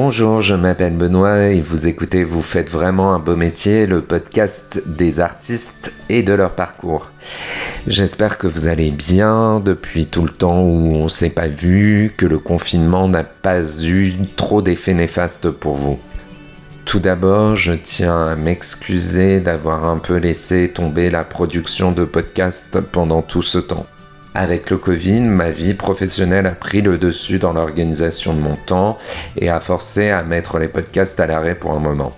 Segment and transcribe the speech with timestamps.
[0.00, 4.80] Bonjour, je m'appelle Benoît et vous écoutez Vous faites vraiment un beau métier, le podcast
[4.86, 7.10] des artistes et de leur parcours.
[7.88, 12.26] J'espère que vous allez bien depuis tout le temps où on s'est pas vu, que
[12.26, 15.98] le confinement n'a pas eu trop d'effets néfastes pour vous.
[16.84, 22.80] Tout d'abord, je tiens à m'excuser d'avoir un peu laissé tomber la production de podcasts
[22.80, 23.86] pendant tout ce temps.
[24.40, 28.96] Avec le Covid, ma vie professionnelle a pris le dessus dans l'organisation de mon temps
[29.36, 32.12] et a forcé à mettre les podcasts à l'arrêt pour un moment.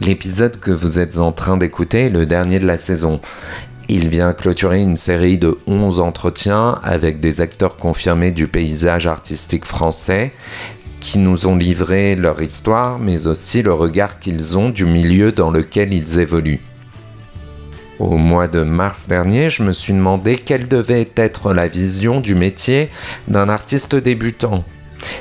[0.00, 3.20] L'épisode que vous êtes en train d'écouter est le dernier de la saison.
[3.88, 9.64] Il vient clôturer une série de 11 entretiens avec des acteurs confirmés du paysage artistique
[9.64, 10.32] français
[10.98, 15.52] qui nous ont livré leur histoire mais aussi le regard qu'ils ont du milieu dans
[15.52, 16.67] lequel ils évoluent.
[17.98, 22.36] Au mois de mars dernier, je me suis demandé quelle devait être la vision du
[22.36, 22.90] métier
[23.26, 24.62] d'un artiste débutant.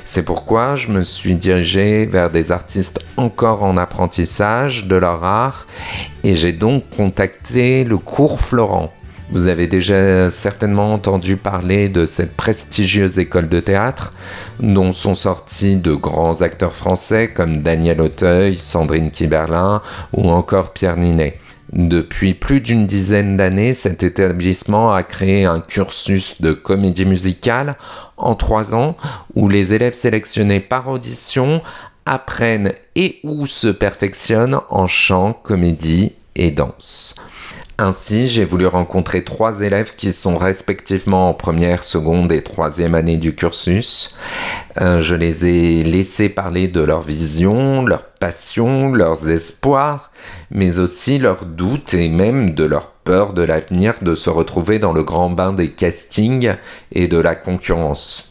[0.06, 5.66] C'est pourquoi je me suis dirigé vers des artistes encore en apprentissage de leur art
[6.24, 8.94] et j'ai donc contacté le cours Florent.
[9.32, 14.14] Vous avez déjà certainement entendu parler de cette prestigieuse école de théâtre
[14.60, 19.82] dont sont sortis de grands acteurs français comme Daniel Auteuil, Sandrine Kiberlin
[20.14, 21.40] ou encore Pierre Ninet.
[21.74, 27.76] Depuis plus d'une dizaine d'années, cet établissement a créé un cursus de comédie musicale
[28.16, 28.96] en trois ans
[29.36, 31.62] où les élèves sélectionnés par audition
[32.06, 37.16] apprennent et ou se perfectionnent en chant, comédie et danse.
[37.80, 43.18] Ainsi, j'ai voulu rencontrer trois élèves qui sont respectivement en première, seconde et troisième année
[43.18, 44.18] du cursus.
[44.82, 50.12] Euh, je les ai laissés parler de leur vision, leur passion, leurs espoirs,
[50.50, 54.92] mais aussi leurs doutes et même de leur peur de l'avenir de se retrouver dans
[54.92, 56.56] le grand bain des castings
[56.92, 58.27] et de la concurrence.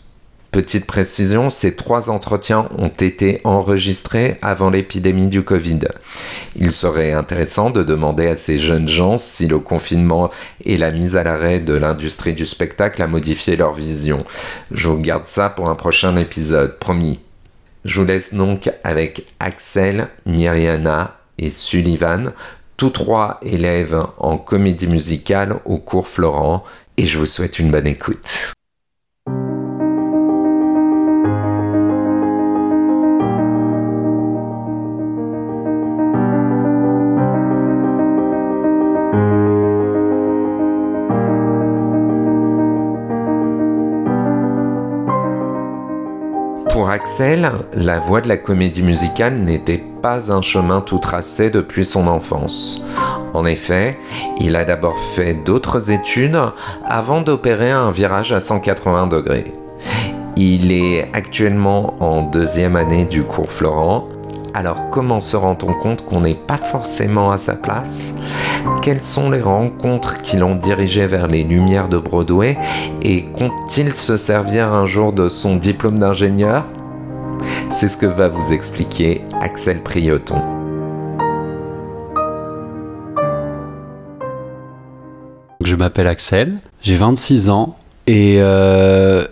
[0.57, 5.81] Petite précision, ces trois entretiens ont été enregistrés avant l'épidémie du Covid.
[6.59, 10.31] Il serait intéressant de demander à ces jeunes gens si le confinement
[10.65, 14.25] et la mise à l'arrêt de l'industrie du spectacle a modifié leur vision.
[14.71, 17.21] Je garde ça pour un prochain épisode, promis.
[17.85, 22.33] Je vous laisse donc avec Axel, Myriana et Sullivan,
[22.79, 26.65] tous trois élèves en comédie musicale au cours Florent,
[26.97, 28.55] et je vous souhaite une bonne écoute.
[47.07, 52.09] Axel, la voie de la comédie musicale n'était pas un chemin tout tracé depuis son
[52.09, 52.83] enfance.
[53.33, 53.97] En effet,
[54.41, 56.37] il a d'abord fait d'autres études
[56.85, 59.53] avant d'opérer un virage à 180 degrés.
[60.35, 64.09] Il est actuellement en deuxième année du cours Florent
[64.53, 68.15] alors comment se rend-on compte qu'on n'est pas forcément à sa place?
[68.81, 72.57] Quelles sont les rencontres qui l'ont dirigé vers les lumières de Broadway?
[73.03, 76.65] Et compte-t-il se servir un jour de son diplôme d'ingénieur?
[77.71, 80.41] C'est ce que va vous expliquer Axel Prioton.
[85.61, 89.27] Je m'appelle Axel, j'ai 26 ans et euh,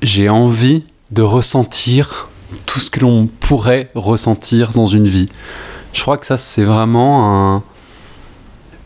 [0.00, 2.30] j'ai envie de ressentir
[2.64, 5.28] tout ce que l'on pourrait ressentir dans une vie.
[5.92, 7.62] Je crois que ça, c'est vraiment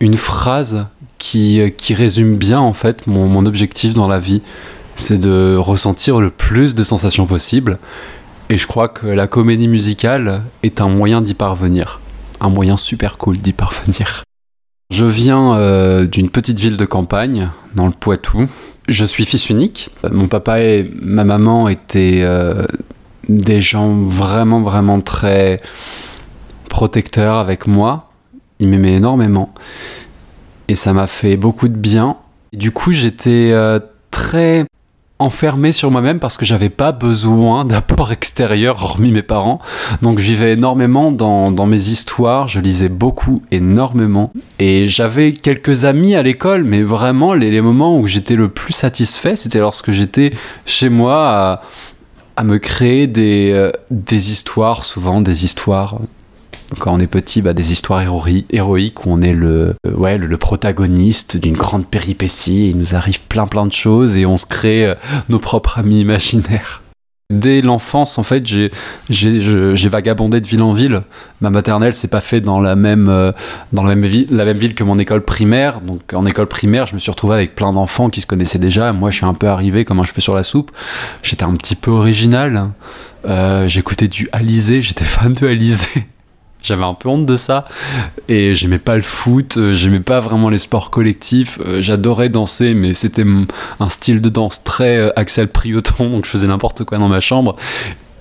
[0.00, 0.86] une phrase
[1.18, 4.42] qui, résume bien en fait mon objectif dans la vie.
[4.96, 7.78] C'est de ressentir le plus de sensations possibles.
[8.48, 12.00] Et je crois que la comédie musicale est un moyen d'y parvenir.
[12.40, 14.22] Un moyen super cool d'y parvenir.
[14.90, 18.48] Je viens euh, d'une petite ville de campagne, dans le Poitou.
[18.86, 19.90] Je suis fils unique.
[20.08, 22.64] Mon papa et ma maman étaient euh,
[23.28, 25.60] des gens vraiment, vraiment très
[26.68, 28.12] protecteurs avec moi.
[28.60, 29.52] Ils m'aimaient énormément.
[30.68, 32.16] Et ça m'a fait beaucoup de bien.
[32.52, 33.80] du coup, j'étais euh,
[34.12, 34.66] très
[35.18, 39.60] enfermé sur moi-même parce que j'avais pas besoin d'apport extérieur hormis mes parents.
[40.02, 44.32] Donc je vivais énormément dans, mes histoires, je lisais beaucoup, énormément.
[44.58, 49.36] Et j'avais quelques amis à l'école, mais vraiment les, moments où j'étais le plus satisfait,
[49.36, 50.32] c'était lorsque j'étais
[50.66, 51.60] chez moi
[52.36, 55.98] à, me créer euh, des histoires, souvent des histoires
[56.78, 60.36] quand on est petit, bah, des histoires héroïques où on est le, euh, ouais, le,
[60.36, 64.86] protagoniste d'une grande péripétie, il nous arrive plein plein de choses et on se crée
[64.86, 64.94] euh,
[65.28, 66.82] nos propres amis imaginaires.
[67.28, 68.70] Dès l'enfance, en fait, j'ai,
[69.88, 71.02] vagabondé de ville en ville.
[71.40, 73.32] Ma maternelle s'est pas fait dans la même, euh,
[73.72, 75.80] dans la même, ville, que mon école primaire.
[75.80, 78.92] Donc, en école primaire, je me suis retrouvé avec plein d'enfants qui se connaissaient déjà.
[78.92, 80.70] Moi, je suis un peu arrivé comme un cheveu sur la soupe.
[81.24, 82.70] J'étais un petit peu original.
[83.24, 86.06] Euh, j'écoutais du Alizé, j'étais fan de Alizé.
[86.66, 87.64] J'avais un peu honte de ça.
[88.28, 91.60] Et j'aimais pas le foot, euh, j'aimais pas vraiment les sports collectifs.
[91.64, 93.24] Euh, j'adorais danser, mais c'était
[93.78, 97.20] un style de danse très euh, Axel Prioton, donc je faisais n'importe quoi dans ma
[97.20, 97.54] chambre.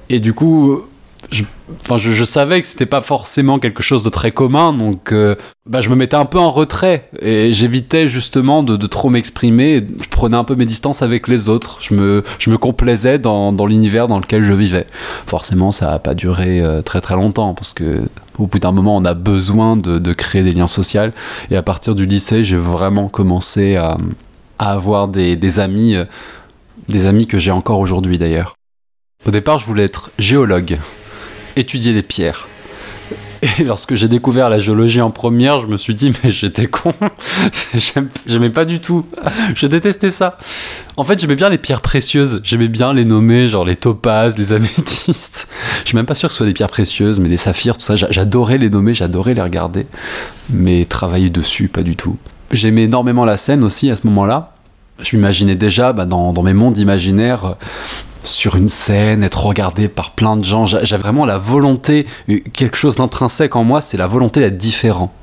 [0.10, 0.84] Et du coup,
[1.32, 1.44] je,
[1.82, 5.36] enfin, je, savais que c'était pas forcément quelque chose de très commun, donc euh,
[5.68, 9.86] bah, je me mettais un peu en retrait et j'évitais justement de, trop m'exprimer.
[10.02, 11.80] Je prenais un peu mes distances avec les autres.
[11.82, 14.86] Je me, je me complaisais dans, l'univers dans lequel je vivais.
[15.26, 18.08] Forcément, ça a pas duré euh, très très longtemps parce que
[18.38, 21.12] au bout d'un moment, on a besoin de, créer des liens sociaux.
[21.50, 23.98] Et à partir du lycée, j'ai vraiment commencé à,
[24.60, 26.06] avoir des, des amis, euh,
[26.88, 28.56] des amis que j'ai encore aujourd'hui d'ailleurs.
[29.26, 30.78] Au départ, je voulais être géologue
[31.56, 32.48] étudier les pierres.
[33.60, 36.94] Et lorsque j'ai découvert la géologie en première, je me suis dit, mais j'étais con.
[38.26, 39.06] J'aimais pas du tout.
[39.54, 40.38] Je détestais ça.
[40.98, 42.42] En fait, j'aimais bien les pierres précieuses.
[42.44, 45.48] J'aimais bien les nommer, genre les topazes, les améthystes.
[45.84, 47.86] Je suis même pas sûr que ce soit des pierres précieuses, mais les saphirs, tout
[47.86, 47.96] ça.
[47.96, 49.86] J'adorais les nommer, j'adorais les regarder.
[50.50, 52.18] Mais travailler dessus, pas du tout.
[52.52, 54.55] J'aimais énormément la scène aussi à ce moment-là.
[55.00, 57.56] Je m'imaginais déjà bah, dans, mes mondes imaginaires
[58.24, 60.66] sur une scène, être regardé par plein de gens.
[60.66, 65.14] J'ai vraiment la volonté, euh, quelque chose d'intrinsèque en moi, c'est la volonté d'être différent.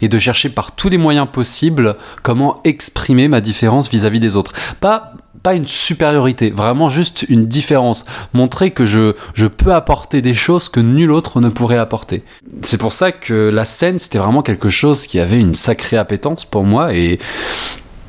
[0.00, 4.52] Et de chercher par tous les moyens possibles comment exprimer ma différence vis-à-vis des autres.
[4.80, 5.12] Pas,
[5.42, 8.06] pas une supériorité, vraiment juste une différence.
[8.32, 12.22] Montrer que je, je peux apporter des choses que nul autre ne pourrait apporter.
[12.62, 16.46] C'est pour ça que la scène, c'était vraiment quelque chose qui avait une sacrée appétence
[16.46, 17.18] pour moi et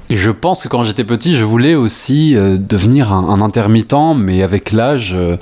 [0.10, 4.44] et je pense que quand j'étais petit, je voulais aussi euh, devenir un, intermittent, mais
[4.44, 5.38] avec l'âge, euh,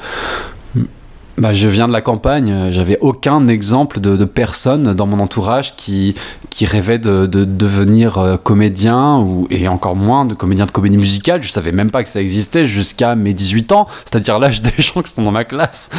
[1.37, 6.15] bah, je viens de la campagne, j'avais aucun exemple de, personne dans mon entourage qui,
[6.49, 10.97] qui rêvait de, de devenir euh, comédien, ou, et encore moins de comédien de comédie
[10.97, 11.43] musicale.
[11.43, 15.01] Je savais même pas que ça existait jusqu'à mes 18 ans, c'est-à-dire l'âge des gens
[15.01, 15.89] qui sont dans ma classe.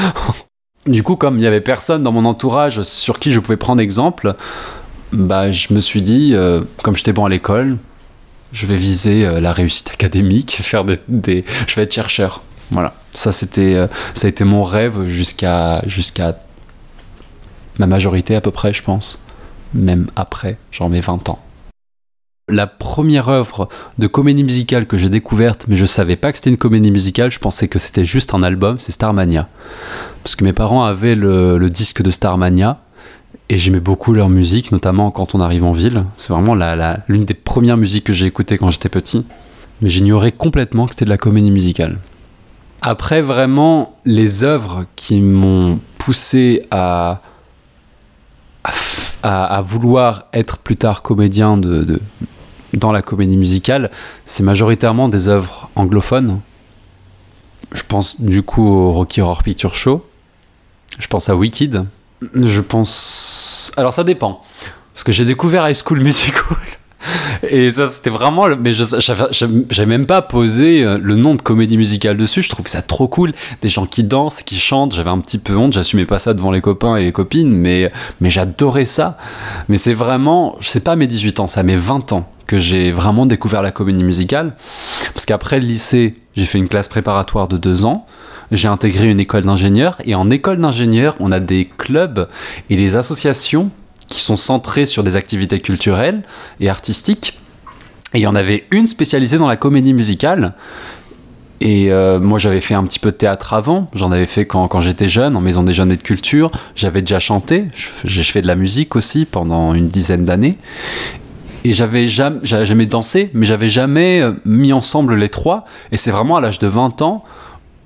[0.87, 3.83] du coup, comme il y avait personne dans mon entourage sur qui je pouvais prendre
[3.83, 4.35] exemple,
[5.13, 6.35] bah, je me suis dit,
[6.83, 7.77] comme j'étais bon à l'école,
[8.55, 12.43] je vais viser euh, la réussite académique, faire des, je vais être chercheur.
[12.71, 16.39] Voilà, ça c'était, euh, ça a été mon rêve jusqu'à jusqu'à
[17.79, 19.23] ma majorité à peu près, je pense.
[19.75, 21.41] Même après, j'en mets 20 ans.
[22.49, 23.69] La première œuvre
[23.99, 27.31] de comédie musicale que j'ai découverte, mais je savais pas que c'était une comédie musicale,
[27.31, 29.49] je pensais que c'était juste un album, c'est Starmania.
[30.23, 32.84] Parce que mes parents avaient le, le disque de Starmania,
[33.49, 36.05] et j'aimais beaucoup leur musique, notamment quand on arrive en ville.
[36.17, 36.55] C'est vraiment
[37.09, 39.27] l'une des premières musiques que j'ai écoutées quand j'étais petit.
[39.83, 41.99] Mais j'ignorais complètement que c'était de la comédie musicale.
[42.81, 47.21] Après, vraiment, les œuvres qui m'ont poussé à,
[49.23, 52.01] à, vouloir être plus tard comédien de,
[52.73, 53.91] dans la comédie musicale,
[54.25, 56.41] c'est majoritairement des œuvres anglophones.
[57.73, 60.07] Je pense du coup au Rocky Horror Picture Show.
[60.99, 61.87] Je pense à Wicked.
[62.35, 63.73] Je pense.
[63.77, 64.43] Alors ça dépend.
[64.93, 66.57] Parce que j'ai découvert High School Musical.
[67.49, 68.49] Et ça, c'était vraiment.
[68.57, 72.43] Mais j'avais même pas posé euh, le nom de comédie musicale dessus.
[72.43, 73.33] Je trouvais ça trop cool.
[73.61, 74.95] Des gens qui dansent, qui chantent.
[74.95, 75.73] J'avais un petit peu honte.
[75.73, 77.51] J'assumais pas ça devant les copains et les copines.
[77.51, 79.19] Mais, mais j'adorais ça.
[79.69, 80.57] Mais c'est vraiment.
[80.61, 83.71] Je sais pas mes 18 ans, ça mes 20 ans que j'ai vraiment découvert la
[83.71, 84.55] comédie musicale.
[85.13, 88.07] Parce qu'après le lycée, j'ai fait une classe préparatoire de deux ans
[88.55, 92.29] j'ai intégré une école d'ingénieur et en école d'ingénieur, on a des clubs
[92.71, 93.71] et des associations
[94.09, 96.23] qui sont centrées sur des activités culturelles
[96.61, 97.39] et artistiques.
[98.13, 100.55] Et il y en avait une spécialisée dans la comédie musicale.
[101.61, 103.91] Et euh, moi, j'avais fait un petit peu de théâtre avant.
[103.95, 106.51] J'en avais fait quand, j'étais jeune, en maison des jeunes et de culture.
[106.77, 107.67] J'avais déjà chanté.
[108.05, 110.59] J'ai fait de la musique aussi pendant une dizaine d'années.
[111.65, 115.65] Et j'avais jamais, jamais dansé, mais j'avais jamais euh, mis ensemble les trois.
[115.91, 117.25] Et c'est vraiment à l'âge de 20 ans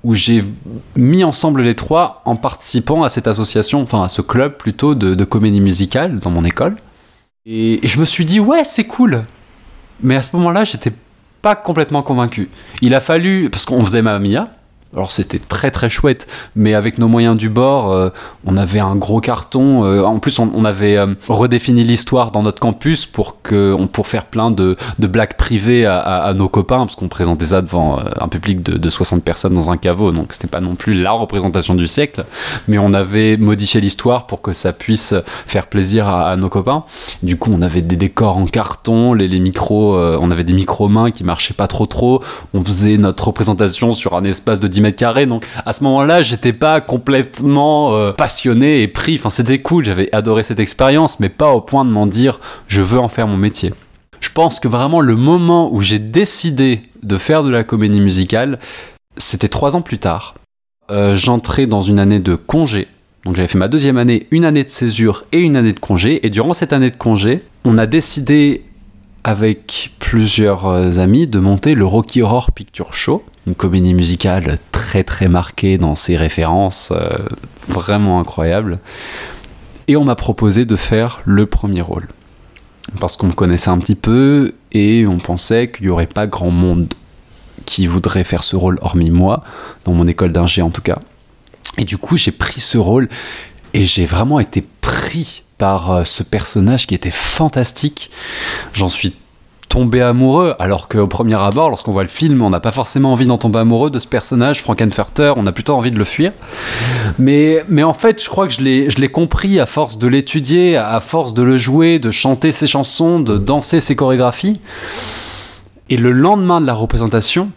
[0.03, 0.43] où j'ai
[0.95, 5.23] mis ensemble les trois en participant à cette association, enfin à ce club plutôt de,
[5.25, 6.75] comédie musicale dans mon école.
[7.45, 9.23] Et, je me suis dit, ouais, c'est cool.
[10.01, 10.93] Mais à ce moment-là, j'étais
[11.41, 12.49] pas complètement convaincu.
[12.81, 14.49] Il a fallu, parce qu'on faisait ma Mia,
[14.95, 18.09] alors c'était très très chouette, mais avec nos moyens du bord, euh,
[18.45, 19.85] on avait un gros carton.
[19.85, 24.25] Euh, en plus, on, avait euh, redéfini l'histoire dans notre campus pour que, pour faire
[24.25, 28.89] plein de, blagues privées à, nos copains, parce qu'on présentait ça devant un public de,
[28.89, 32.25] 60 personnes dans un caveau, donc c'était pas non plus la représentation du siècle,
[32.67, 35.13] mais on avait modifié l'histoire pour que ça puisse
[35.45, 36.83] faire plaisir à, nos copains.
[37.21, 41.11] Du coup, on avait des décors en carton, les micros, on avait des micros mains
[41.11, 42.23] qui marchaient pas trop trop.
[42.53, 45.25] On faisait notre représentation sur un espace de 10 mètres carrés.
[45.25, 49.15] Donc à ce moment-là, j'étais pas complètement euh, passionné et pris.
[49.15, 52.81] Enfin, c'était cool, j'avais adoré cette expérience, mais pas au point de m'en dire je
[52.81, 53.73] veux en faire mon métier.
[54.21, 58.59] Je pense que vraiment le moment où j'ai décidé de faire de la comédie musicale,
[59.17, 60.35] c'était trois ans plus tard.
[60.91, 62.87] Euh, j'entrais dans une année de congé.
[63.25, 66.25] Donc j'avais fait ma deuxième année, une année de césure et une année de congé.
[66.25, 68.63] Et durant cette année de congé, on a décidé
[69.23, 75.03] avec plusieurs euh, amis de monter le Rocky Horror Picture Show, une comédie musicale très
[75.03, 77.09] très marquée dans ses références, euh,
[77.67, 78.79] vraiment incroyable.
[79.87, 82.07] Et on m'a proposé de faire le premier rôle.
[82.99, 86.51] Parce qu'on me connaissait un petit peu et on pensait qu'il n'y aurait pas grand
[86.51, 86.93] monde
[87.65, 89.43] qui voudrait faire ce rôle, hormis moi,
[89.85, 90.97] dans mon école d'ingé en tout cas.
[91.77, 93.09] Et du coup, j'ai pris ce rôle
[93.73, 98.09] et j'ai vraiment été pris par euh, ce personnage qui était fantastique.
[98.73, 99.13] J'en suis
[99.67, 103.27] tombé amoureux, alors qu'au premier abord, lorsqu'on voit le film, on n'a pas forcément envie
[103.27, 106.31] d'en tomber amoureux de ce personnage, Frankenfurter, on a plutôt envie de le fuir.
[107.19, 110.99] Mais, mais en fait, je crois que je l'ai compris à force de l'étudier, à
[110.99, 114.59] force de le jouer, de chanter ses chansons, de danser ses chorégraphies.
[115.91, 117.51] Et le lendemain de la représentation,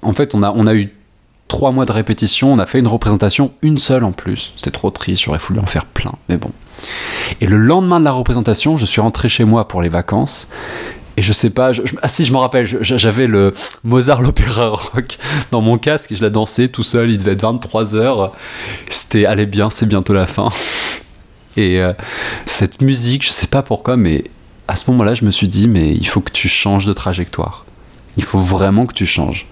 [0.00, 0.94] en fait, on a, on a eu
[1.46, 4.52] trois mois de répétition, on a fait une représentation, une seule en plus.
[4.56, 6.52] C'était trop triste, j'aurais voulu en faire plein, mais bon.
[7.40, 10.48] Et le lendemain de la représentation, je suis rentré chez moi pour les vacances.
[11.16, 15.18] Et je sais pas, ah si, je me rappelle, j'avais le Mozart l'opéra rock
[15.50, 18.30] dans mon casque et je la dansais tout seul, il devait être 23h.
[18.88, 20.48] C'était, allez bien, c'est bientôt la fin.
[21.56, 21.92] Et euh,
[22.44, 24.30] cette musique, je sais pas pourquoi, mais
[24.68, 27.64] à ce moment-là, je me suis dit, mais il faut que tu changes de trajectoire.
[28.16, 29.46] Il faut vraiment que tu changes.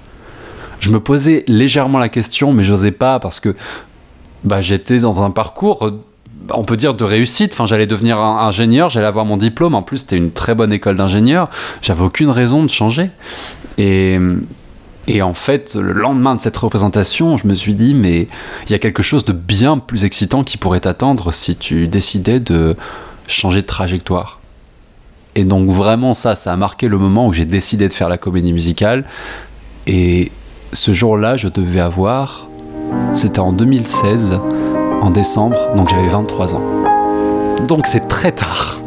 [0.78, 3.56] Je me posais légèrement la question, mais j'osais pas parce que
[4.44, 5.90] bah, j'étais dans un parcours,
[6.52, 7.52] on peut dire, de réussite.
[7.52, 9.74] Enfin, j'allais devenir ingénieur, j'allais avoir mon diplôme.
[9.74, 11.48] En plus, c'était une très bonne école d'ingénieur.
[11.82, 13.10] J'avais aucune raison de changer.
[13.78, 14.18] Et,
[15.08, 18.28] et en fait, le lendemain de cette représentation, je me suis dit, mais
[18.66, 22.40] il y a quelque chose de bien plus excitant qui pourrait t'attendre si tu décidais
[22.40, 22.76] de
[23.28, 24.40] changer de trajectoire.
[25.34, 28.16] Et donc vraiment ça, ça a marqué le moment où j'ai décidé de faire la
[28.16, 29.04] comédie musicale.
[29.86, 30.32] Et
[30.72, 32.48] ce jour-là, je devais avoir,
[33.14, 34.40] c'était en 2016,
[35.10, 36.62] décembre, donc j'avais 23 ans.
[37.66, 38.80] Donc c'est très tard.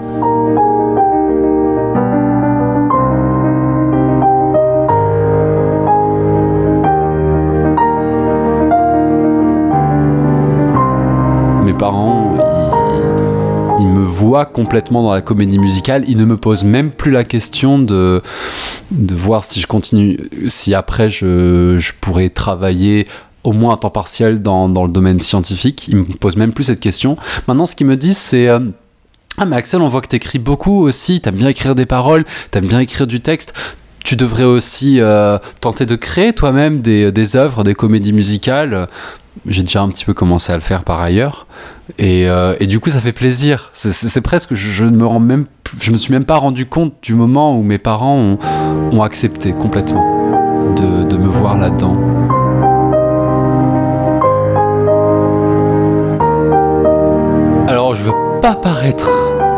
[11.64, 12.38] Mes parents,
[13.80, 16.04] ils, me voient complètement dans la comédie musicale.
[16.08, 18.22] Ils ne me posent même plus la question de,
[18.92, 23.08] de voir si je continue, si après je, je pourrais travailler
[23.44, 25.88] au moins à temps partiel dans, dans, le domaine scientifique.
[25.88, 27.18] Ils me posent même plus cette question.
[27.48, 28.60] Maintenant, ce qu'ils me disent, c'est euh,
[29.38, 32.26] Ah, mais Axel, on voit que tu écris beaucoup aussi, t'aimes bien écrire des paroles,
[32.52, 33.54] t'aimes bien écrire du texte.
[34.04, 38.88] Tu devrais aussi euh, tenter de créer toi-même des, des œuvres, des comédies musicales.
[39.46, 41.48] J'ai déjà un petit peu commencé à le faire par ailleurs.
[41.98, 43.72] Et, euh, et du coup, ça fait plaisir.
[43.74, 45.46] C'est presque, je, je, ne me rends même,
[45.80, 48.40] je me suis même pas rendu compte du moment où mes parents ont,
[48.92, 50.20] ont accepté complètement
[50.76, 52.09] de, de me voir là-dedans.
[58.42, 59.10] Pas paraître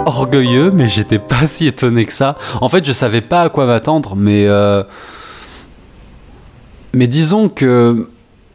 [0.08, 2.38] orgueilleux, mais j'étais pas si étonné que ça.
[2.62, 4.84] En fait, je savais pas à quoi m'attendre, mais euh...
[6.94, 8.10] mais disons que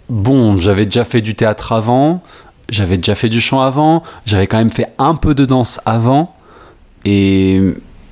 [0.08, 2.22] bon, j'avais déjà fait du théâtre avant,
[2.68, 6.34] j'avais déjà fait du chant avant, j'avais quand même fait un peu de danse avant,
[7.04, 7.60] et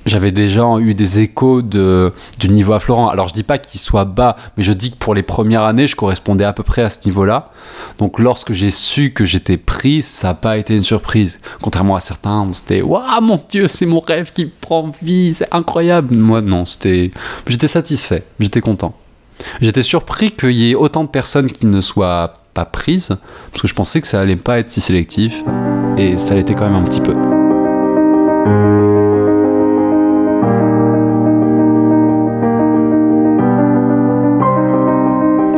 [0.05, 3.09] j'avais déjà eu des échos de, du niveau à Florent.
[3.09, 5.87] Alors je dis pas qu'il soit bas, mais je dis que pour les premières années,
[5.87, 7.49] je correspondais à peu près à ce niveau-là.
[7.97, 11.39] Donc lorsque j'ai su que j'étais pris, ça n'a pas été une surprise.
[11.61, 16.13] Contrairement à certains, c'était Waouh mon Dieu, c'est mon rêve qui prend vie, c'est incroyable.
[16.15, 17.11] Moi non, c'était,
[17.47, 18.95] j'étais satisfait, j'étais content.
[19.59, 23.17] J'étais surpris qu'il y ait autant de personnes qui ne soient pas prises,
[23.51, 25.43] parce que je pensais que ça allait pas être si sélectif,
[25.97, 27.13] et ça l'était quand même un petit peu.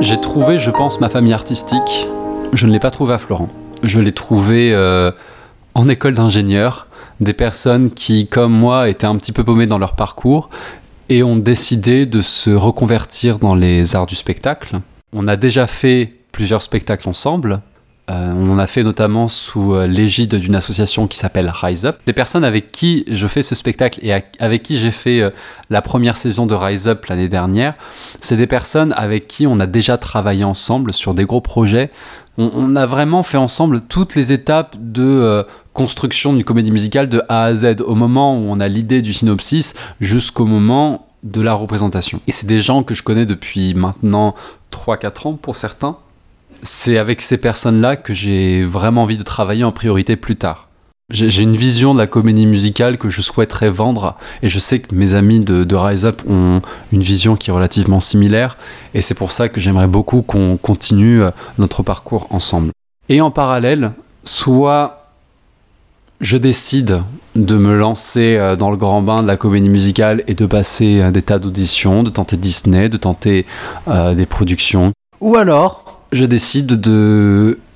[0.07, 2.07] J'ai trouvé, je pense, ma famille artistique.
[2.53, 3.49] Je ne l'ai pas trouvée à Florent.
[3.83, 5.11] Je l'ai trouvée euh,
[5.75, 6.87] en école d'ingénieur.
[7.19, 10.49] Des personnes qui, comme moi, étaient un petit peu paumées dans leur parcours
[11.09, 14.79] et ont décidé de se reconvertir dans les arts du spectacle.
[15.11, 17.59] On a déjà fait plusieurs spectacles ensemble.
[18.09, 21.97] Euh, on en a fait notamment sous euh, l'égide d'une association qui s'appelle Rise Up.
[22.05, 25.29] Des personnes avec qui je fais ce spectacle et avec qui j'ai fait euh,
[25.69, 27.73] la première saison de Rise Up l'année dernière,
[28.21, 31.91] c'est des personnes avec qui on a déjà travaillé ensemble sur des gros projets.
[32.39, 37.45] On, a vraiment fait ensemble toutes les étapes de construction d'une comédie musicale de A
[37.45, 42.21] à Z, au moment où on a l'idée du synopsis jusqu'au moment de la représentation.
[42.27, 44.35] Et c'est des gens que je connais depuis maintenant
[44.71, 45.97] 3-4 ans pour certains
[46.61, 50.67] c'est avec ces personnes-là que j'ai vraiment envie de travailler en priorité plus tard.
[51.09, 54.93] J'ai une vision de la comédie musicale que je souhaiterais vendre et je sais que
[54.93, 56.61] mes amis de, Rise Up ont
[56.91, 58.57] une vision qui est relativement similaire
[58.93, 62.71] et c'est pour ça que j'aimerais beaucoup qu'on continue euh, notre parcours ensemble.
[63.07, 63.93] Et en parallèle,
[64.25, 65.13] soit
[66.19, 67.03] je décide
[67.35, 70.99] de me lancer euh, dans le grand bain de la comédie musicale et de passer
[70.99, 73.45] euh, des tas d'auditions, de tenter Disney, de tenter
[73.87, 76.79] des productions, ou alors je décide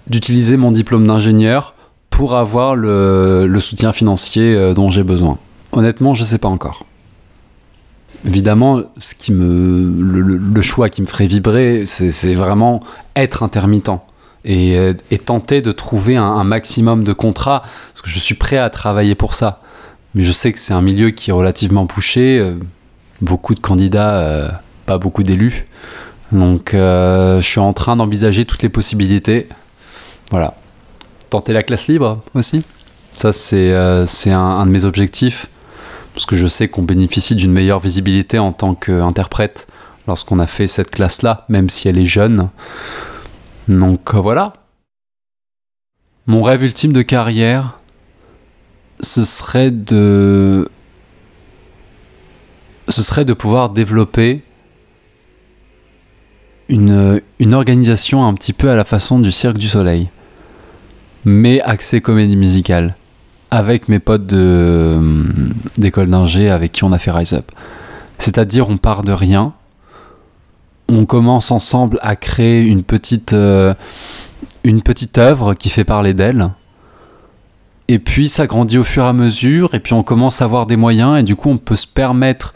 [0.07, 1.75] d'utiliser mon diplôme d'ingénieur
[2.09, 5.37] pour avoir le, soutien financier euh, dont j'ai besoin
[5.71, 6.85] Honnêtement, je ne sais pas encore.
[8.25, 8.81] Évidemment,
[9.29, 12.81] le, choix qui me ferait vibrer, c'est vraiment
[13.15, 13.89] être intermittent
[14.43, 14.93] et, euh,
[15.25, 19.33] tenter de trouver un, maximum de contrats, parce que je suis prêt à travailler pour
[19.33, 19.61] ça.
[20.13, 22.55] Mais je sais que c'est un milieu qui est relativement bouché, euh,
[23.21, 25.65] beaucoup de candidats, pas beaucoup d'élus.
[26.31, 29.47] Donc je suis en train d'envisager toutes les possibilités.
[30.29, 30.55] Voilà
[31.31, 32.61] tenter la classe libre aussi.
[33.15, 35.47] Ça, c'est euh, un, de mes objectifs.
[36.13, 39.67] Parce que je sais qu'on bénéficie d'une meilleure visibilité en tant qu'interprète
[40.07, 42.49] lorsqu'on a fait cette classe-là, même si elle est jeune.
[43.67, 44.53] Donc euh, voilà.
[46.27, 47.79] Mon rêve ultime de carrière,
[48.99, 50.69] ce serait de.
[52.89, 54.43] Ce serait de pouvoir développer
[56.71, 60.09] une, organisation un petit peu à la façon du Cirque du Soleil
[61.25, 62.95] mais accès comédie musicale
[63.51, 64.97] avec mes potes de
[65.77, 67.51] d'école d'ingé avec qui on a fait Rise Up.
[68.17, 69.53] C'est-à-dire on part de rien,
[70.87, 73.73] on commence ensemble à créer une petite euh,
[74.63, 76.51] une petite œuvre qui fait parler d'elle.
[77.87, 80.65] Et puis ça grandit au fur et à mesure, et puis on commence à avoir
[80.65, 82.53] des moyens, et du coup on peut se permettre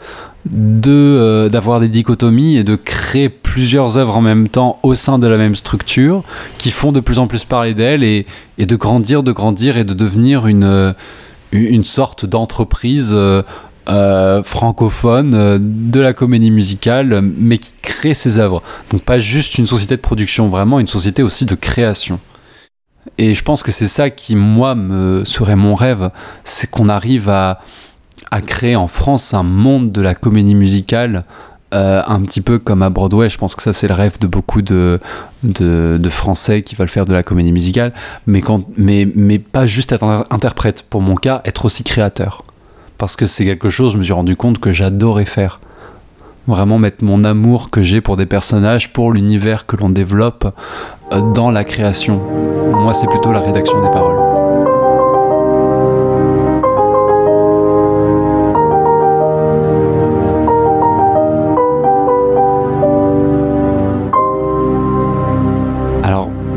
[0.50, 5.18] de euh, d'avoir des dichotomies et de créer plusieurs œuvres en même temps au sein
[5.18, 6.22] de la même structure
[6.58, 8.26] qui font de plus en plus parler d'elle et,
[8.58, 10.92] et, de grandir, de grandir et de devenir une, euh,
[11.52, 13.42] une sorte d'entreprise euh,
[14.42, 18.62] francophone de la comédie musicale mais qui crée ses œuvres.
[18.90, 22.18] Donc pas juste une société de production, vraiment une société aussi de création.
[23.18, 26.10] Et je pense que c'est ça qui, moi, me serait mon rêve,
[26.44, 27.60] c'est qu'on arrive à,
[28.30, 31.24] a créé en France un monde de la comédie musicale
[31.74, 33.28] euh, un petit peu comme à Broadway.
[33.28, 35.00] Je pense que ça, c'est le rêve de beaucoup de,
[35.42, 37.92] de, Français qui veulent faire de la comédie musicale,
[38.26, 40.84] mais, quand, mais, mais pas juste être interprète.
[40.88, 42.44] Pour mon cas, être aussi créateur.
[42.98, 45.60] Parce que c'est quelque chose, je me suis rendu compte que j'adorais faire.
[46.46, 50.54] Vraiment mettre mon amour que j'ai pour des personnages, pour l'univers que l'on développe
[51.12, 52.22] euh, dans la création.
[52.70, 54.25] Moi, c'est plutôt la rédaction des paroles.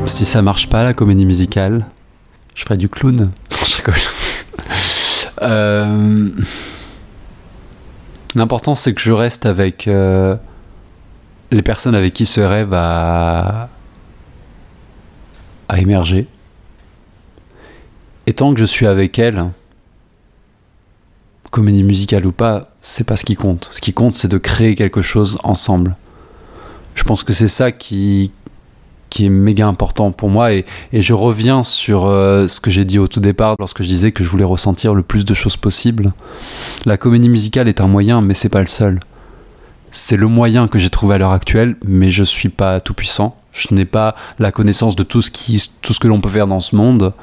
[0.10, 1.86] Si ça marche pas, la comédie musicale,
[2.56, 3.32] je ferai du clown.
[5.42, 6.28] Euh,
[8.36, 10.36] l'important, c'est que je reste avec euh,
[11.50, 13.70] les personnes avec qui ce rêve a,
[15.70, 16.28] a émergé.
[18.28, 19.46] Et tant que je suis avec elles,
[21.52, 23.70] comédie musicale ou pas, c'est pas ce qui compte.
[23.72, 25.96] Ce qui compte, c'est de créer quelque chose ensemble.
[26.96, 28.34] Je pense que c'est ça qui,
[29.10, 33.00] qui est méga important pour moi et, je reviens sur euh, ce que j'ai dit
[33.00, 36.14] au tout départ lorsque je disais que je voulais ressentir le plus de choses possible.
[36.86, 39.00] La comédie musicale est un moyen, mais c'est pas le seul.
[39.92, 43.36] C'est le moyen que j'ai trouvé à l'heure actuelle, mais je suis pas tout puissant.
[43.54, 46.48] Je n'ai pas la connaissance de tout ce, qui, tout ce que l'on peut faire
[46.48, 47.14] dans ce monde.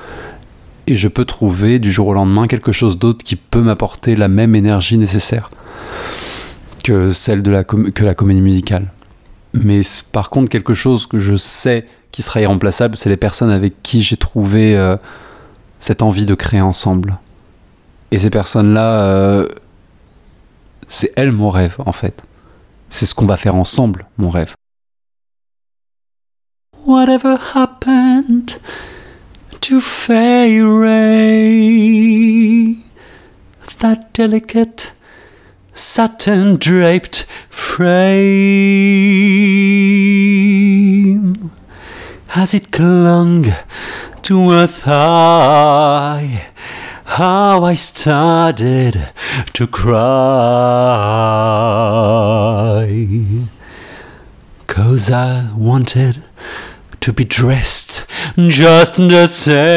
[0.88, 4.29] Et je peux trouver du jour au lendemain quelque chose d'autre qui peut m'apporter la
[4.29, 5.51] même énergie nécessaire
[6.83, 8.90] que celle de la, que la comédie musicale.
[9.57, 9.81] Mais
[10.12, 14.03] par contre, quelque chose que je sais qui sera irremplaçable, c'est les personnes avec qui
[14.03, 14.97] j'ai trouvé euh,
[15.81, 17.19] cette envie de créer ensemble.
[18.11, 19.49] Et ces personnes-là, euh,
[20.88, 22.23] c'est elles mon rêve, en fait.
[22.88, 24.55] C'est ce qu'on va faire ensemble, mon rêve.
[26.87, 28.61] Whatever happened
[29.61, 29.81] to
[33.79, 34.95] that delicate
[35.77, 37.91] satin draped frame
[42.35, 43.45] as it clung
[44.23, 46.47] to her thigh.
[47.05, 49.11] How I started
[49.53, 49.97] to cry.
[54.67, 56.25] Cause I wanted
[57.01, 59.77] to be dressed just the same.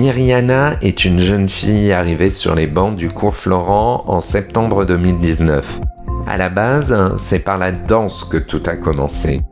[0.00, 5.82] Myriana est une jeune fille arrivée sur les bancs du cours Florent en septembre 2019.
[6.26, 9.42] À la base, c'est par la danse que tout a commencé.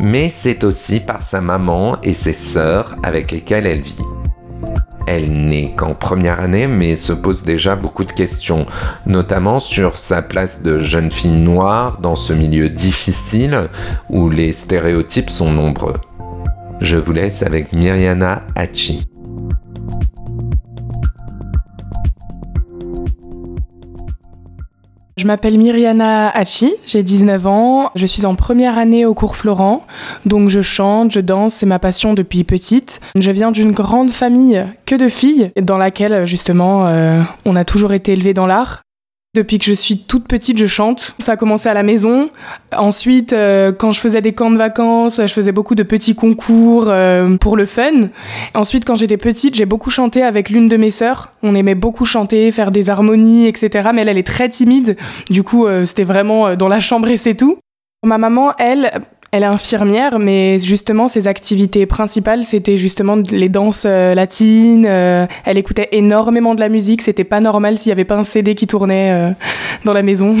[0.00, 4.02] Mais c'est aussi par sa maman et ses sœurs avec lesquelles elle vit.
[5.06, 8.66] Elle n'est qu'en première année mais se pose déjà beaucoup de questions,
[9.06, 13.68] notamment sur sa place de jeune fille noire dans ce milieu difficile
[14.10, 16.00] où les stéréotypes sont nombreux.
[16.80, 19.06] Je vous laisse avec Myriana Hachi.
[25.18, 29.84] Je m'appelle Myriana Hachi, j'ai 19 ans, je suis en première année au cours Florent,
[30.26, 33.00] donc je chante, je danse, c'est ma passion depuis petite.
[33.18, 37.94] Je viens d'une grande famille que de filles, dans laquelle justement euh, on a toujours
[37.94, 38.82] été élevés dans l'art.
[39.38, 41.14] Depuis que je suis toute petite, je chante.
[41.20, 42.28] Ça a commencé à la maison.
[42.76, 46.86] Ensuite, euh, quand je faisais des camps de vacances, je faisais beaucoup de petits concours
[46.88, 48.08] euh, pour le fun.
[48.54, 51.34] Ensuite, quand j'étais petite, j'ai beaucoup chanté avec l'une de mes sœurs.
[51.44, 53.90] On aimait beaucoup chanter, faire des harmonies, etc.
[53.94, 54.96] Mais elle, elle est très timide.
[55.30, 57.58] Du coup, euh, c'était vraiment dans la chambre et c'est tout.
[58.04, 58.90] Ma maman, elle,
[59.30, 64.86] elle est infirmière, mais justement, ses activités principales, c'était justement les danses euh, latines.
[64.86, 67.02] Euh, elle écoutait énormément de la musique.
[67.02, 69.32] C'était pas normal s'il y avait pas un CD qui tournait euh,
[69.84, 70.34] dans la maison.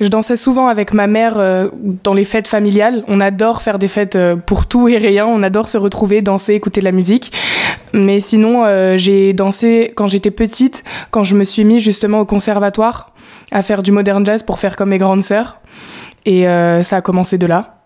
[0.00, 1.42] Je dansais souvent avec ma mère
[2.04, 3.02] dans les fêtes familiales.
[3.08, 5.26] On adore faire des fêtes pour tout et rien.
[5.26, 7.32] On adore se retrouver, danser, écouter de la musique.
[7.92, 8.64] Mais sinon,
[8.96, 13.12] j'ai dansé quand j'étais petite, quand je me suis mis justement au conservatoire
[13.50, 15.60] à faire du modern jazz pour faire comme mes grandes sœurs.
[16.26, 17.77] Et ça a commencé de là.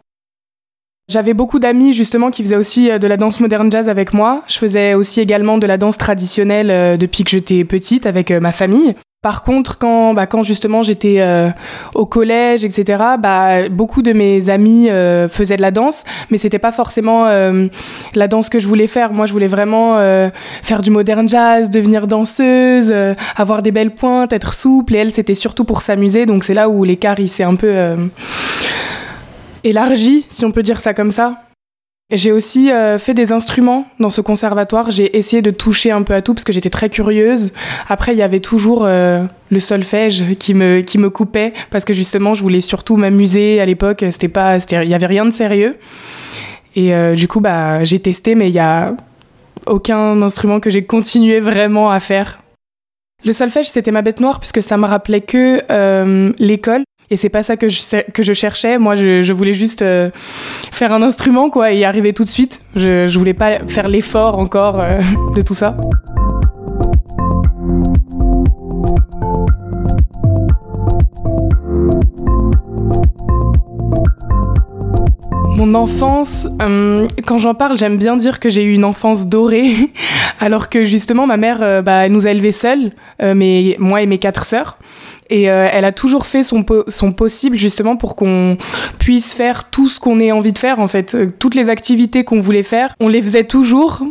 [1.12, 4.42] J'avais beaucoup d'amis justement qui faisaient aussi euh, de la danse moderne jazz avec moi.
[4.46, 8.40] Je faisais aussi également de la danse traditionnelle euh, depuis que j'étais petite avec euh,
[8.40, 8.94] ma famille.
[9.20, 11.22] Par contre, quand, bah, justement j'étais
[11.94, 14.88] au collège, etc., bah, beaucoup de mes amis
[15.30, 17.26] faisaient de la danse, mais c'était pas forcément
[18.16, 19.12] la danse que je voulais faire.
[19.12, 19.96] Moi, je voulais vraiment
[20.64, 22.92] faire du modern jazz, devenir danseuse,
[23.36, 24.96] avoir des belles pointes, être souple.
[24.96, 26.26] Et elle, c'était surtout pour s'amuser.
[26.26, 27.94] Donc c'est là où l'écart il s'est un peu
[29.64, 31.42] élargi, si on peut dire ça comme ça.
[32.12, 34.90] J'ai aussi euh, fait des instruments dans ce conservatoire.
[34.90, 37.54] J'ai essayé de toucher un peu à tout parce que j'étais très curieuse.
[37.88, 41.94] Après, il y avait toujours euh, le solfège qui me, qui me coupait parce que
[41.94, 44.04] justement, je voulais surtout m'amuser à l'époque.
[44.10, 45.78] C'était pas, il y avait rien de sérieux.
[46.76, 48.94] Et euh, du coup, bah, j'ai testé, mais il y a
[49.66, 52.40] aucun instrument que j'ai continué vraiment à faire.
[53.24, 55.62] Le solfège, c'était ma bête noire puisque ça me rappelait que
[56.38, 58.78] l'école et c'est pas ça que je, cherchais.
[58.78, 60.10] Moi, je, voulais juste euh,
[60.70, 62.62] faire un instrument, quoi, et y arriver tout de suite.
[62.74, 65.02] Je, je voulais pas faire l'effort encore euh,
[65.36, 65.76] de tout ça.
[75.54, 79.92] Mon enfance, euh, quand j'en parle, j'aime bien dire que j'ai eu une enfance dorée,
[80.40, 84.78] alors que justement ma mère bah, nous a élevés seuls, moi et mes quatre sœurs.
[85.32, 88.58] Et euh, elle a toujours fait son, possible justement pour qu'on
[88.98, 91.14] puisse faire tout ce qu'on ait envie de faire en fait.
[91.14, 94.02] Euh, toutes les activités qu'on voulait faire, on les faisait toujours.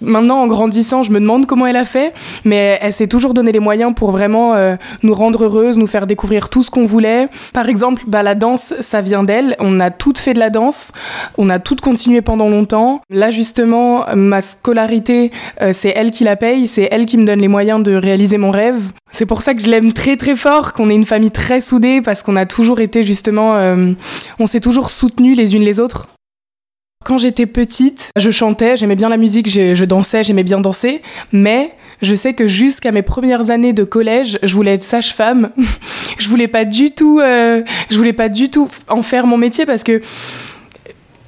[0.00, 3.50] Maintenant en grandissant, je me demande comment elle a fait, mais elle s'est toujours donné
[3.50, 7.26] les moyens pour vraiment euh, nous rendre heureuses, nous faire découvrir tout ce qu'on voulait.
[7.52, 9.56] Par exemple, bah, la danse, ça vient d'elle.
[9.58, 10.92] On a toutes fait de la danse,
[11.36, 13.00] on a toutes continué pendant longtemps.
[13.10, 15.32] Là justement, ma scolarité,
[15.72, 18.52] c'est elle qui la paye, c'est elle qui me donne les moyens de réaliser mon
[18.52, 18.92] rêve.
[19.12, 22.00] C'est pour ça que je l'aime très très fort, qu'on est une famille très soudée,
[22.00, 23.92] parce qu'on a toujours été justement, euh,
[24.38, 26.06] on s'est toujours soutenus les unes les autres.
[27.02, 31.00] Quand j'étais petite, je chantais, j'aimais bien la musique, je, dansais, j'aimais bien danser,
[31.32, 35.50] mais je sais que jusqu'à mes premières années de collège, je voulais être sage-femme.
[36.18, 39.64] je voulais pas du tout, euh, je voulais pas du tout en faire mon métier
[39.64, 40.02] parce que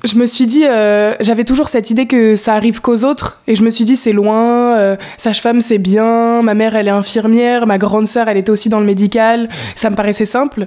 [0.05, 3.55] je me suis dit, euh, j'avais toujours cette idée que ça arrive qu'aux autres, et
[3.55, 7.67] je me suis dit c'est loin, euh, sage-femme c'est bien, ma mère elle est infirmière,
[7.67, 10.67] ma grande sœur elle était aussi dans le médical, ça me paraissait simple.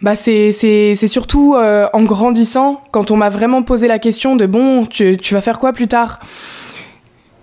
[0.00, 4.34] Bah c'est, c'est, c'est surtout euh, en grandissant, quand on m'a vraiment posé la question
[4.34, 6.20] de bon, tu, tu vas faire quoi plus tard?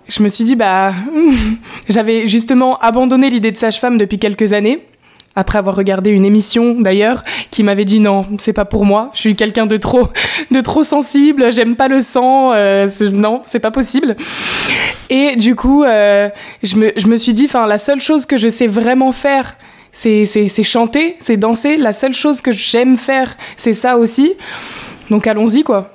[0.08, 0.92] Je me suis dit, bah
[1.88, 4.84] j'avais justement abandonné l'idée de sage-femme depuis quelques années
[5.34, 9.20] après avoir regardé une émission d'ailleurs qui m'avait dit non c'est pas pour moi je
[9.20, 10.08] suis quelqu'un de trop
[10.50, 14.16] de trop sensible j'aime pas le sang euh, non c'est pas possible.
[15.10, 16.28] Et du coup euh,
[16.62, 19.56] je, me, je me suis dit enfin la seule chose que je sais vraiment faire
[19.90, 21.76] c'est c'est chanter c'est danser.
[21.76, 24.34] La seule chose que j'aime faire c'est ça aussi.
[25.10, 25.92] Donc allons-y quoi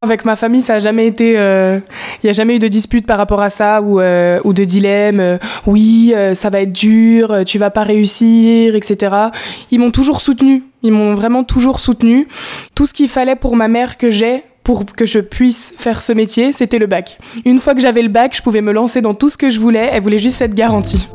[0.00, 1.80] avec ma famille, ça a jamais été, il euh,
[2.22, 5.18] n'y a jamais eu de dispute par rapport à ça ou, euh, ou de dilemme.
[5.18, 9.16] Euh, oui, ça va être dur, tu vas pas réussir, etc.
[9.72, 10.62] Ils m'ont toujours soutenu.
[10.84, 12.28] Ils m'ont vraiment toujours soutenu.
[12.76, 16.12] Tout ce qu'il fallait pour ma mère que j'ai pour que je puisse faire ce
[16.12, 17.18] métier, c'était le bac.
[17.46, 19.58] Une fois que j'avais le bac, je pouvais me lancer dans tout ce que je
[19.58, 19.88] voulais.
[19.92, 21.08] Elle voulait juste cette garantie.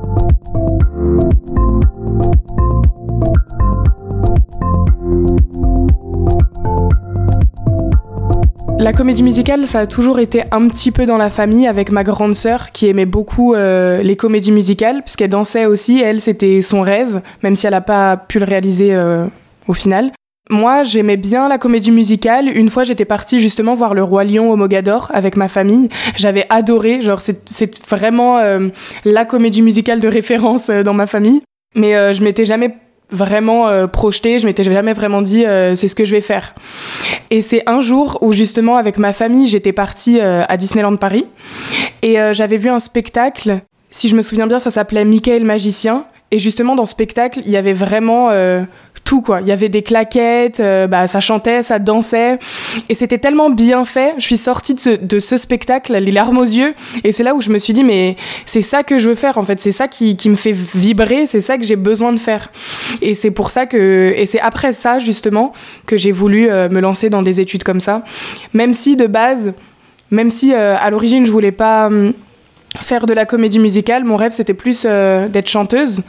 [8.84, 12.04] La comédie musicale, ça a toujours été un petit peu dans la famille avec ma
[12.04, 16.02] grande sœur qui aimait beaucoup euh, les comédies musicales puisqu'elle dansait aussi.
[16.02, 19.26] Elle, c'était son rêve, même si elle n'a pas pu le réaliser euh,
[19.70, 20.12] au final.
[20.50, 22.50] Moi, j'aimais bien la comédie musicale.
[22.50, 25.88] Une fois, j'étais partie justement voir Le Roi Lion au Mogador avec ma famille.
[26.18, 27.02] J'avais adoré.
[27.02, 28.68] Genre, c'est vraiment euh,
[29.06, 31.42] la comédie musicale de référence dans ma famille.
[31.76, 32.76] Mais je m'étais jamais
[33.14, 36.54] vraiment euh, projeté, je m'étais jamais vraiment dit euh, c'est ce que je vais faire.
[37.30, 41.28] Et c'est un jour où justement avec ma famille, j'étais partie euh, à Disneyland Paris.
[42.02, 46.06] Et j'avais vu un spectacle, si je me souviens bien, ça s'appelait Michael Magicien.
[46.32, 48.30] Et justement dans ce spectacle, il y avait vraiment
[49.04, 49.42] tout quoi.
[49.42, 52.40] Il y avait des claquettes, euh, bah, ça chantait, ça dansait.
[52.90, 54.14] Et c'était tellement bien fait.
[54.18, 56.74] Je suis sortie de ce, spectacle, les larmes aux yeux.
[57.04, 59.38] Et c'est là où je me suis dit, mais c'est ça que je veux faire
[59.38, 59.60] en fait.
[59.60, 62.52] C'est ça qui, qui, me fait vibrer, c'est ça que j'ai besoin de faire.
[63.02, 64.14] Et c'est pour ça que.
[64.16, 65.54] Et c'est après ça justement
[65.86, 68.04] que j'ai voulu euh, me lancer dans des études comme ça.
[68.54, 69.54] Même si de base,
[70.12, 72.14] même si euh, à l'origine je voulais pas hum,
[72.80, 76.04] faire de la comédie musicale, mon rêve c'était plus d'être chanteuse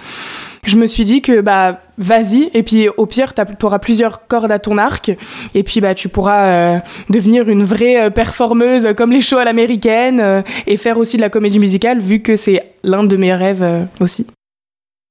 [0.64, 3.42] je me suis dit que bah vas-y et puis au pire tu
[3.80, 5.12] plusieurs cordes à ton arc
[5.54, 6.78] et puis bah tu pourras euh,
[7.10, 11.22] devenir une vraie euh, performeuse comme les shows à l'américaine euh, et faire aussi de
[11.22, 14.26] la comédie musicale vu que c'est l'un de mes rêves aussi.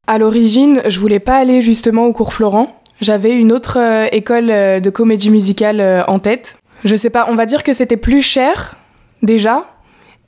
[0.08, 2.82] À l'origine, je voulais pas aller justement au cours Florent.
[3.00, 3.80] J'avais une autre
[4.12, 6.58] école de comédie musicale en tête.
[6.84, 8.78] Je sais pas, on va dire que c'était plus cher
[9.22, 9.66] déjà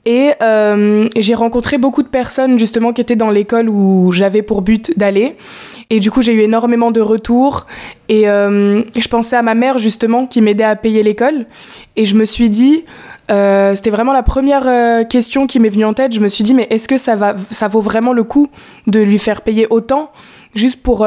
[0.06, 4.62] et euh, j'ai rencontré beaucoup de personnes justement qui étaient dans l'école où j'avais pour
[4.62, 5.36] but d'aller.
[5.90, 7.66] Et du coup, j'ai eu énormément de retours.
[8.08, 11.46] Et euh, je pensais à ma mère justement qui m'aidait à payer l'école.
[11.96, 12.84] Et je me suis dit,
[13.32, 16.14] euh, c'était vraiment la première question qui m'est venue en tête.
[16.14, 18.48] Je me suis dit, mais est-ce que ça, va, ça vaut vraiment le coup
[18.86, 20.12] de lui faire payer autant?
[20.54, 21.06] Juste pour,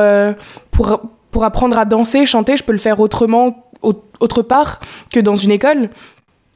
[0.71, 4.81] pour, pour apprendre à danser, chanter Je peux le faire autrement, autre part
[5.13, 5.89] que dans une école.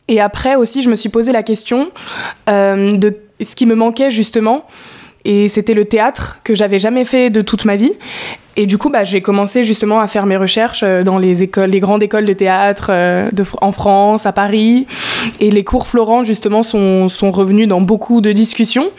[0.08, 1.92] Et après aussi, je me suis posé la question
[2.50, 4.66] euh, de ce qui me manquait justement.
[5.26, 7.94] Et c'était le théâtre que j'avais jamais fait de toute ma vie.
[8.56, 11.70] Et du coup, bah, j'ai commencé justement à faire mes recherches euh, dans les écoles,
[11.70, 14.86] les grandes écoles de théâtre euh, de, en France, à Paris.
[15.40, 18.92] Et les cours Florent, justement, sont, sont revenus dans beaucoup de discussions.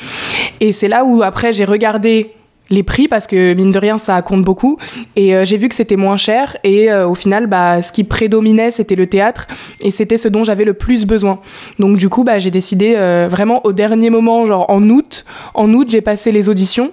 [0.60, 2.32] Et c'est là où, après, j'ai regardé
[2.74, 4.78] les prix parce que mine de rien ça compte beaucoup.
[5.16, 8.04] Et euh, j'ai vu que c'était moins cher et euh, au final bah ce qui
[8.04, 9.46] prédominait c'était le théâtre
[9.82, 11.40] et c'était ce dont j'avais le plus besoin.
[11.78, 15.72] Donc du coup bah j'ai décidé euh, vraiment au dernier moment genre en août en
[15.72, 16.92] août j'ai passé les auditions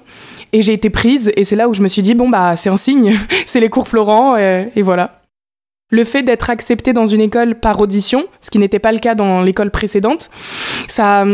[0.53, 2.69] et j'ai été prise et c'est là où je me suis dit bon bah c'est
[2.69, 5.17] un signe c'est les cours Florent et voilà.
[5.93, 9.15] Le fait d'être accepté dans une école par audition ce qui n'était pas le cas
[9.15, 10.29] dans l'école précédente
[10.87, 11.25] ça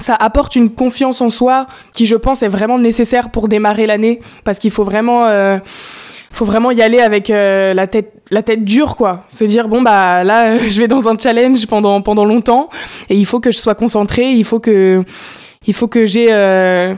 [0.00, 4.20] ça apporte une confiance en soi qui, je pense, est vraiment nécessaire pour démarrer l'année
[4.44, 5.58] parce qu'il faut vraiment, euh,
[6.30, 9.24] faut vraiment y aller avec euh, la tête, la tête dure, quoi.
[9.32, 12.68] Se dire bon bah là, je vais dans un challenge pendant pendant longtemps
[13.08, 15.04] et il faut que je sois concentrée, il faut que,
[15.66, 16.94] il faut que j'ai, euh,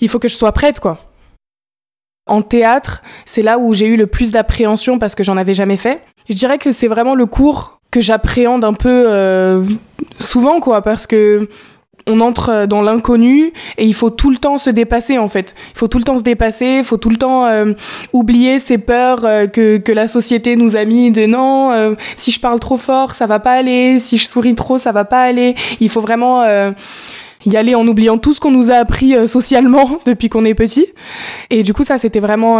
[0.00, 0.98] il faut que je sois prête, quoi.
[2.26, 5.76] En théâtre, c'est là où j'ai eu le plus d'appréhension parce que j'en avais jamais
[5.76, 6.02] fait.
[6.30, 9.62] Je dirais que c'est vraiment le cours que j'appréhende un peu
[10.18, 11.48] souvent, quoi, parce que
[12.06, 15.54] on entre dans l'inconnu et il faut tout le temps se dépasser en fait.
[15.74, 17.72] Il faut tout le temps se dépasser, il faut tout le temps euh,
[18.12, 22.30] oublier ces peurs euh, que, que la société nous a mis de non, euh, si
[22.30, 25.22] je parle trop fort, ça va pas aller, si je souris trop, ça va pas
[25.22, 25.54] aller.
[25.80, 26.44] Il faut vraiment
[27.46, 30.86] y aller en oubliant tout ce qu'on nous a appris socialement depuis qu'on est petit.
[31.50, 32.58] Et du coup ça c'était vraiment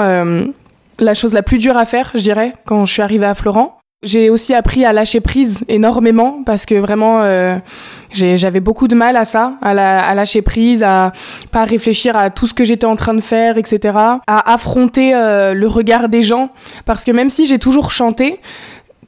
[0.99, 3.79] la chose la plus dure à faire, je dirais, quand je suis arrivée à Florent.
[4.05, 7.57] J'ai aussi appris à lâcher prise énormément parce que vraiment euh,
[8.13, 11.13] j'avais beaucoup de mal à ça, à, lâcher prise, à
[11.51, 13.97] pas réfléchir à tout ce que j'étais en train de faire, etc.
[14.27, 16.51] À affronter euh, le regard des gens
[16.85, 18.41] parce que même si j'ai toujours chanté,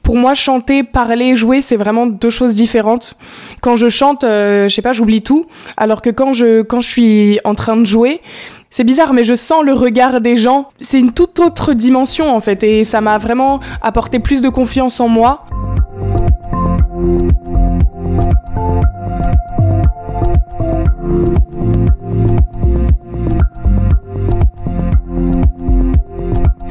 [0.07, 3.15] pour moi, chanter, parler, jouer, c'est vraiment deux choses différentes.
[3.59, 6.87] Quand je chante, euh, je sais pas, j'oublie tout, alors que quand je quand je
[6.87, 8.21] suis en train de jouer,
[8.69, 10.69] c'est bizarre, mais je sens le regard des gens.
[10.79, 14.99] C'est une toute autre dimension en fait, et ça m'a vraiment apporté plus de confiance
[14.99, 15.45] en moi.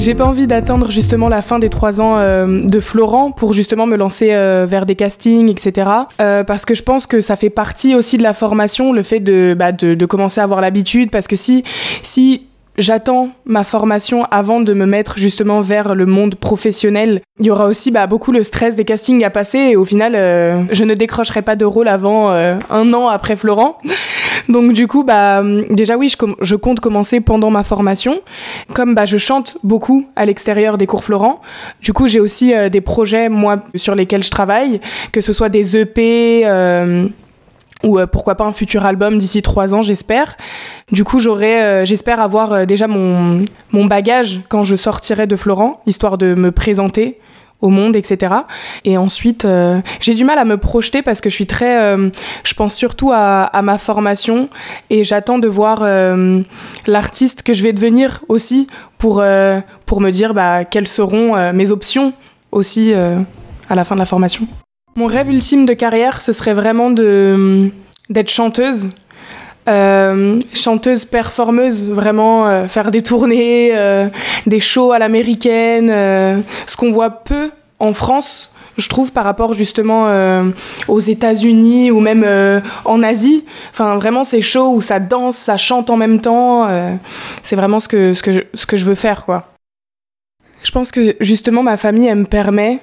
[0.07, 3.87] J'ai pas envie d'attendre justement la fin des trois ans euh, de Florent pour justement
[3.87, 5.91] me lancer euh, vers des castings, etc.
[6.21, 9.19] Euh, parce que je pense que ça fait partie aussi de la formation, le fait
[9.19, 11.11] de, bah, de, de commencer à avoir l'habitude.
[11.11, 11.65] Parce que si,
[12.03, 12.47] si
[12.79, 17.21] j'attends ma formation avant de me mettre justement vers le monde professionnel.
[17.41, 20.13] Il y aura aussi bah, beaucoup le stress des castings à passer et au final,
[20.71, 23.81] je ne décrocherai pas de rôle avant un an après Florent.
[24.49, 28.21] Donc du coup, bah, déjà oui, je, compte commencer pendant ma formation.
[28.75, 31.41] Comme bah, je chante beaucoup à l'extérieur des cours Florent,
[31.81, 34.81] du coup j'ai aussi euh, des projets, moi, sur lesquels je travaille,
[35.13, 36.45] que ce soit des EP
[37.85, 40.37] ou euh, pourquoi pas un futur album d'ici trois ans, j'espère.
[40.93, 45.37] Du coup, j'aurai, euh, j'espère avoir euh, déjà mon, mon bagage quand je sortirai de
[45.37, 47.19] Florent, histoire de me présenter
[47.61, 48.35] au monde, etc.
[48.85, 49.47] Et ensuite,
[50.01, 51.97] j'ai du mal à me projeter parce que je suis très,
[52.45, 54.49] je pense surtout à, ma formation
[54.91, 55.81] et j'attends de voir
[56.87, 58.67] l'artiste que je vais devenir aussi
[58.99, 59.25] pour
[59.87, 62.13] pour me dire bah quelles seront mes options
[62.53, 64.47] aussi à la fin de la formation.
[64.97, 67.71] Mon rêve ultime de carrière, ce serait vraiment de
[68.09, 68.91] d'être chanteuse.
[69.69, 74.07] Euh, chanteuse performeuse, vraiment euh, faire des tournées, euh,
[74.47, 77.51] des shows à l'américaine, ce qu'on voit peu
[77.81, 80.07] en France, je trouve, par rapport justement
[80.87, 82.25] aux États-Unis ou même
[82.85, 83.45] en Asie.
[83.73, 86.69] Enfin, vraiment ces shows où ça danse, ça chante en même temps,
[87.43, 89.49] c'est vraiment ce que, ce, que je, ce que je veux faire, quoi.
[90.63, 92.81] Je pense que justement ma famille, elle me permet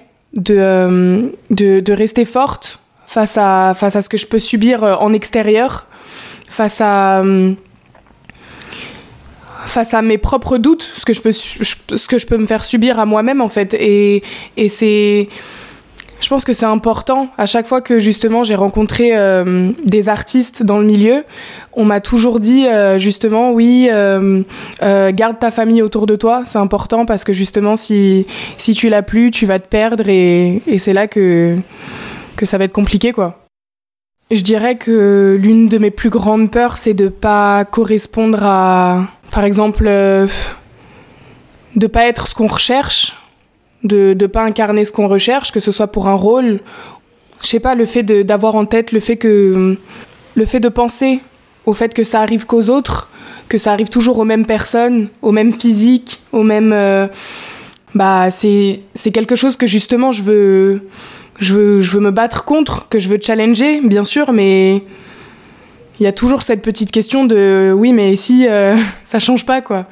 [0.50, 5.14] euh, de, de, rester forte face à, face à ce que je peux subir en
[5.14, 5.86] extérieur,
[6.54, 7.54] face à, euh,
[9.66, 12.64] face à mes propres doutes, ce que je peux, ce que je peux me faire
[12.64, 13.74] subir à moi-même en fait.
[13.74, 14.22] Et,
[14.56, 15.30] et c'est
[16.22, 17.28] je pense que c'est important.
[17.38, 21.26] À chaque fois que justement j'ai rencontré euh, des artistes dans le milieu,
[21.74, 24.44] on m'a toujours dit euh, justement oui, euh,
[25.12, 28.26] garde ta famille autour de toi, c'est important parce que justement si
[28.58, 31.58] si tu l'as plus, tu vas te perdre et, et c'est là que
[32.38, 33.43] que ça va être compliqué quoi.
[34.34, 39.44] Je dirais que l'une de mes plus grandes peurs, c'est de pas correspondre à, par
[39.44, 40.28] exemple, de
[41.88, 43.16] pas être ce qu'on recherche
[43.84, 46.60] de ne pas incarner ce qu'on recherche, que ce soit pour un rôle.
[47.42, 49.78] Je sais pas, le fait d'avoir en tête le fait que.
[50.36, 51.20] Le fait de penser
[51.66, 53.10] au fait que ça arrive qu'aux autres,
[53.50, 56.74] que ça arrive toujours aux mêmes personnes, aux mêmes physiques, aux mêmes.
[56.74, 57.08] Euh,
[57.94, 58.82] bah, c'est
[59.14, 60.90] quelque chose que justement je veux,
[61.40, 61.80] je veux.
[61.80, 64.84] Je veux me battre contre, que je veux challenger, bien sûr, mais.
[66.00, 69.62] Il y a toujours cette petite question de oui, mais si euh, ça change pas,
[69.62, 69.86] quoi.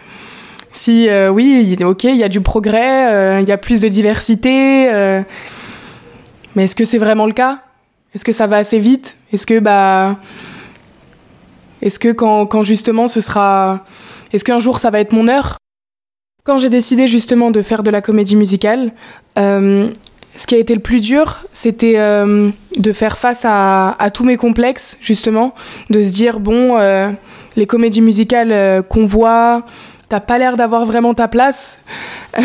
[0.73, 3.87] Si euh, oui, ok, il y a du progrès, euh, il y a plus de
[3.89, 5.21] diversité, euh,
[6.55, 7.59] mais est-ce que c'est vraiment le cas?
[8.15, 9.17] Est-ce que ça va assez vite?
[9.33, 10.17] Est-ce que bah,
[11.81, 13.85] est-ce que quand, quand justement ce sera,
[14.31, 15.57] est-ce qu'un jour ça va être mon heure?
[16.45, 18.93] Quand j'ai décidé justement de faire de la comédie musicale,
[20.35, 24.97] ce qui a été le plus dur, c'était de faire face à, tous mes complexes,
[25.01, 25.53] justement,
[25.89, 26.77] de se dire, bon,
[27.55, 29.63] les comédies musicales qu'on voit,
[30.09, 31.81] t'as pas l'air d'avoir vraiment ta place.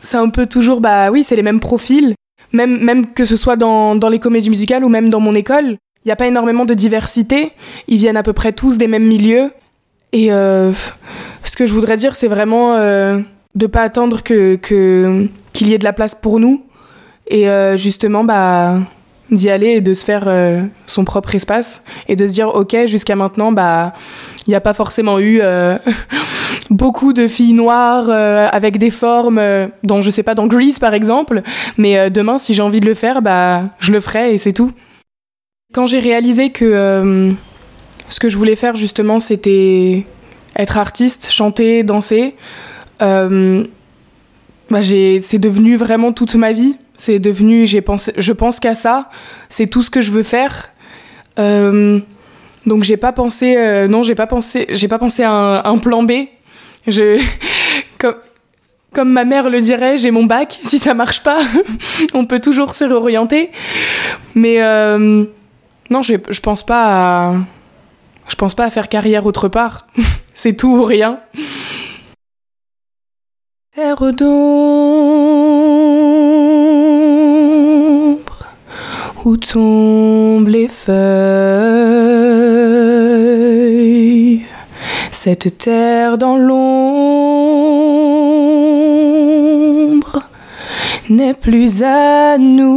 [0.00, 2.14] c'est un peu toujours, bah oui, c'est les mêmes profils.
[2.52, 5.78] Même, même que ce soit dans, dans les comédies musicales ou même dans mon école,
[6.04, 7.52] il n'y a pas énormément de diversité.
[7.86, 9.50] Ils viennent à peu près tous des mêmes milieux.
[10.12, 10.72] Et euh,
[11.44, 13.20] ce que je voudrais dire, c'est vraiment euh,
[13.54, 14.58] de pas attendre que
[15.52, 16.64] qu'il y ait de la place pour nous.
[17.28, 18.78] Et euh, justement, bah
[19.30, 22.84] d'y aller et de se faire euh, son propre espace et de se dire ok
[22.84, 23.94] jusqu'à maintenant bah
[24.46, 25.78] il n'y a pas forcément eu euh,
[26.70, 29.40] beaucoup de filles noires avec des formes
[29.84, 31.40] dont je sais pas dans Grease par exemple
[31.78, 34.70] mais demain si j'ai envie de le faire bah je le ferai et c'est tout
[35.72, 37.34] quand j'ai réalisé que
[38.10, 40.04] ce que je voulais faire justement c'était
[40.56, 42.34] être artiste chanter danser
[44.72, 49.10] bah, c'est devenu vraiment toute ma vie c'est devenu, pensé, je pense qu'à ça.
[49.48, 50.68] C'est tout ce que je veux faire.
[51.40, 51.98] Euh,
[52.64, 56.04] donc j'ai pas pensé, euh, non, j'ai pas pensé, j'ai pas pensé à un, plan
[56.04, 56.12] B.
[56.86, 57.20] Je,
[57.98, 58.14] comme,
[58.92, 60.60] comme ma mère le dirait, j'ai mon bac.
[60.62, 61.40] Si ça marche pas,
[62.14, 63.50] on peut toujours se réorienter.
[64.36, 65.24] Mais euh,
[65.90, 67.34] non, je, je pense pas
[68.28, 69.88] je pense pas à faire carrière autre part.
[70.34, 71.18] C'est tout ou rien.
[79.24, 80.92] Où tombent les feuilles.
[85.10, 86.58] Cette terre dans l'ombre
[91.08, 92.72] n'est plus à nous.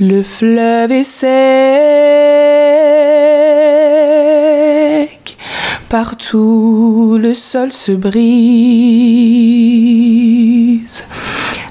[0.00, 1.28] Le fleuve sec,
[5.88, 8.18] partout le sol se brise.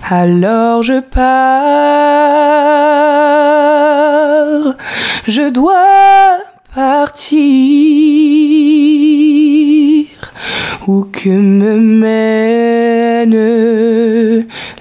[0.09, 1.27] Alors je pars,
[5.27, 6.39] je dois
[6.73, 7.37] partir
[10.87, 13.35] Où que me mène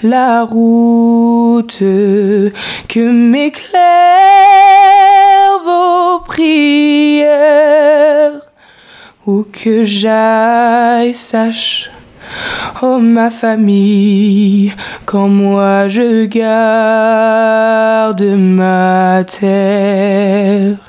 [0.03, 3.81] la route que m'éclairent
[5.65, 7.27] vos prières
[9.27, 11.91] Où que j'aille sache
[12.81, 14.73] Oh ma famille,
[15.05, 20.86] quand moi je garde ma terre.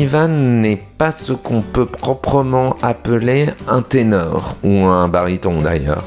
[0.00, 6.04] Sullivan n'est pas ce qu'on peut proprement appeler un ténor, ou un baryton d'ailleurs.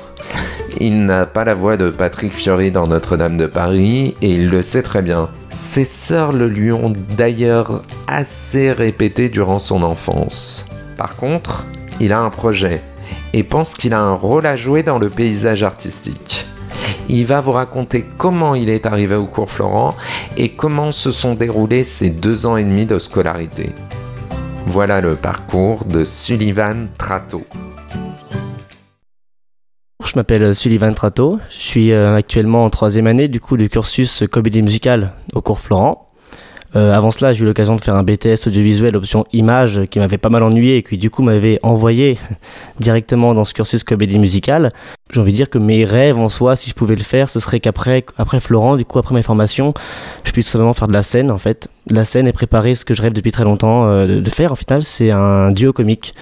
[0.79, 4.63] Il n'a pas la voix de Patrick Fiori dans Notre-Dame de Paris, et il le
[4.63, 5.29] sait très bien.
[5.53, 10.65] Ses sœurs le lui ont d'ailleurs assez répété durant son enfance.
[10.97, 11.67] Par contre,
[11.99, 12.81] il a un projet,
[13.33, 16.47] et pense qu'il a un rôle à jouer dans le paysage artistique.
[17.09, 19.95] Il va vous raconter comment il est arrivé au cours Florent
[20.37, 23.71] et comment se sont déroulés ses deux ans et demi de scolarité.
[24.65, 27.43] Voilà le parcours de Sullivan Trato.
[30.05, 34.23] Je m'appelle Sullivan Trato, je suis euh, actuellement en troisième année du coup du cursus
[34.31, 36.02] comédie musicale au cours Florent.
[36.75, 40.17] Euh, avant cela, j'ai eu l'occasion de faire un BTS audiovisuel option image qui m'avait
[40.17, 42.17] pas mal ennuyé et qui du coup m'avait envoyé
[42.79, 44.71] directement dans ce cursus comédie musicale.
[45.11, 47.39] J'ai envie de dire que mes rêves en soi, si je pouvais le faire, ce
[47.39, 49.73] serait qu'après après Florent, du coup après mes formations,
[50.23, 51.67] je puisse simplement faire de la scène en fait.
[51.87, 54.29] De la scène et préparer ce que je rêve depuis très longtemps euh, de, de
[54.29, 54.51] faire.
[54.51, 56.15] En final, c'est un duo comique.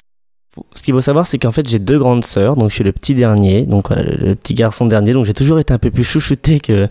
[0.74, 2.92] Ce qu'il faut savoir, c'est qu'en fait, j'ai deux grandes sœurs, donc je suis le
[2.92, 6.60] petit dernier, donc le, petit garçon dernier, donc j'ai toujours été un peu plus chouchouté
[6.60, 6.88] que,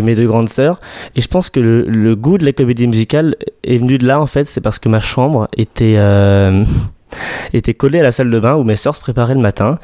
[0.00, 0.80] mes deux grandes sœurs.
[1.14, 4.26] Et je pense que le, goût de la comédie musicale est venu de là, en
[4.26, 6.64] fait, c'est parce que ma chambre était, euh,
[7.52, 9.78] était collée à la salle de bain où mes sœurs se préparaient le matin.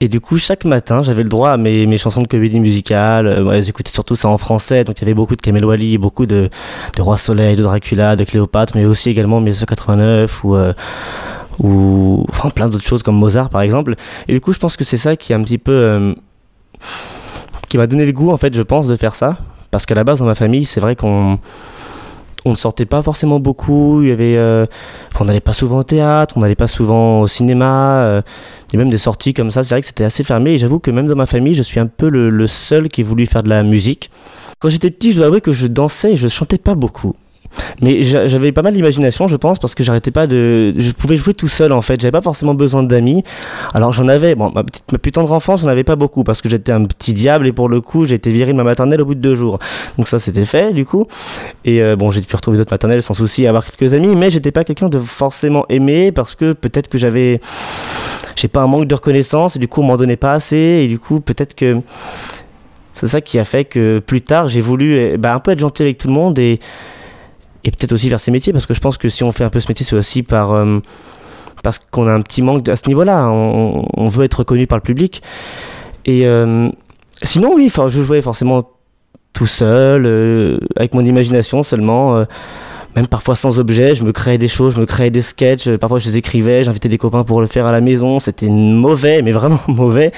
[0.00, 3.28] Et du coup, chaque matin, j'avais le droit à mes, mes chansons de comédie musicale.
[3.28, 5.98] Euh, ouais, J'écoutais surtout ça en français, donc il y avait beaucoup de Kamel Wally,
[5.98, 6.50] beaucoup de,
[6.96, 10.56] de Roi Soleil, de Dracula, de Cléopâtre, mais aussi également 1989 ou...
[11.60, 13.94] Ou enfin plein d'autres choses comme Mozart par exemple.
[14.28, 16.14] Et du coup, je pense que c'est ça qui est un petit peu euh,
[17.68, 19.38] qui m'a donné le goût en fait, je pense, de faire ça,
[19.70, 21.38] parce qu'à la base dans ma famille, c'est vrai qu'on
[22.46, 24.02] on ne sortait pas forcément beaucoup.
[24.02, 24.66] Il y avait, euh,
[25.18, 28.00] on n'allait pas souvent au théâtre, on n'allait pas souvent au cinéma.
[28.02, 28.22] Euh,
[28.72, 29.64] a même des sorties comme ça.
[29.64, 30.52] C'est vrai que c'était assez fermé.
[30.52, 33.04] Et j'avoue que même dans ma famille, je suis un peu le, seul qui ait
[33.04, 34.10] voulu faire de la musique.
[34.60, 37.14] Quand j'étais petit, je dois avouer que je dansais et je chantais pas beaucoup.
[37.80, 40.74] Mais j'a- j'avais pas mal d'imagination, je pense, parce que j'arrêtais pas de.
[40.76, 42.00] Je pouvais jouer tout seul en fait.
[42.00, 43.22] J'avais pas forcément besoin d'amis.
[43.74, 44.34] Alors j'en avais.
[44.34, 47.12] Bon, ma, petite, ma plus enfance, j'en avais pas beaucoup parce que j'étais un petit
[47.14, 49.34] diable et pour le coup, j'ai été viré de ma maternelle au bout de deux
[49.34, 49.58] jours.
[49.96, 51.06] Donc ça, c'était fait du coup.
[51.64, 54.52] Et euh, bon, j'ai pu retrouver d'autres maternelles sans souci, avoir quelques amis, mais j'étais
[54.52, 57.40] pas quelqu'un de forcément aimé parce que peut-être que j'avais.
[58.36, 60.86] J'ai pas un manque de reconnaissance et du coup, on m'en donnait pas assez et
[60.88, 61.80] du coup, peut-être que.
[62.92, 65.58] C'est ça qui a fait que plus tard, j'ai voulu eh, bah, un peu être
[65.58, 66.60] gentil avec tout le monde et
[67.66, 69.50] et peut-être aussi vers ces métiers parce que je pense que si on fait un
[69.50, 70.78] peu ce métier c'est aussi par euh,
[71.64, 73.28] parce qu'on a un petit manque à ce niveau-là.
[73.28, 75.20] On, veut être reconnu par le public.
[76.04, 76.68] Et euh,
[77.22, 78.70] sinon oui je jouais forcément
[79.32, 82.24] tout seul euh, avec mon imagination seulement
[82.94, 85.98] même parfois sans objet, je me créais des choses, je me créais des sketchs, parfois
[85.98, 89.32] je les écrivais, j'invitais des copains pour le faire à la maison, c'était mauvais, mais
[89.32, 90.12] vraiment mauvais.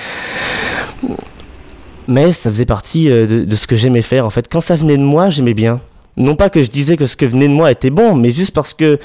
[2.07, 4.47] Mais ça faisait partie de ce que j'aimais faire en fait.
[4.49, 5.81] Quand ça venait de moi, j'aimais bien
[6.19, 8.53] non pas que je disais que ce que venait de moi était bon, mais juste
[8.53, 8.99] parce que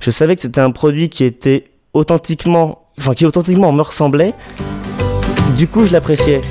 [0.00, 4.34] je savais que c'était un produit qui était authentiquement, enfin qui authentiquement me ressemblait.
[5.56, 6.42] Du coup, je l'appréciais.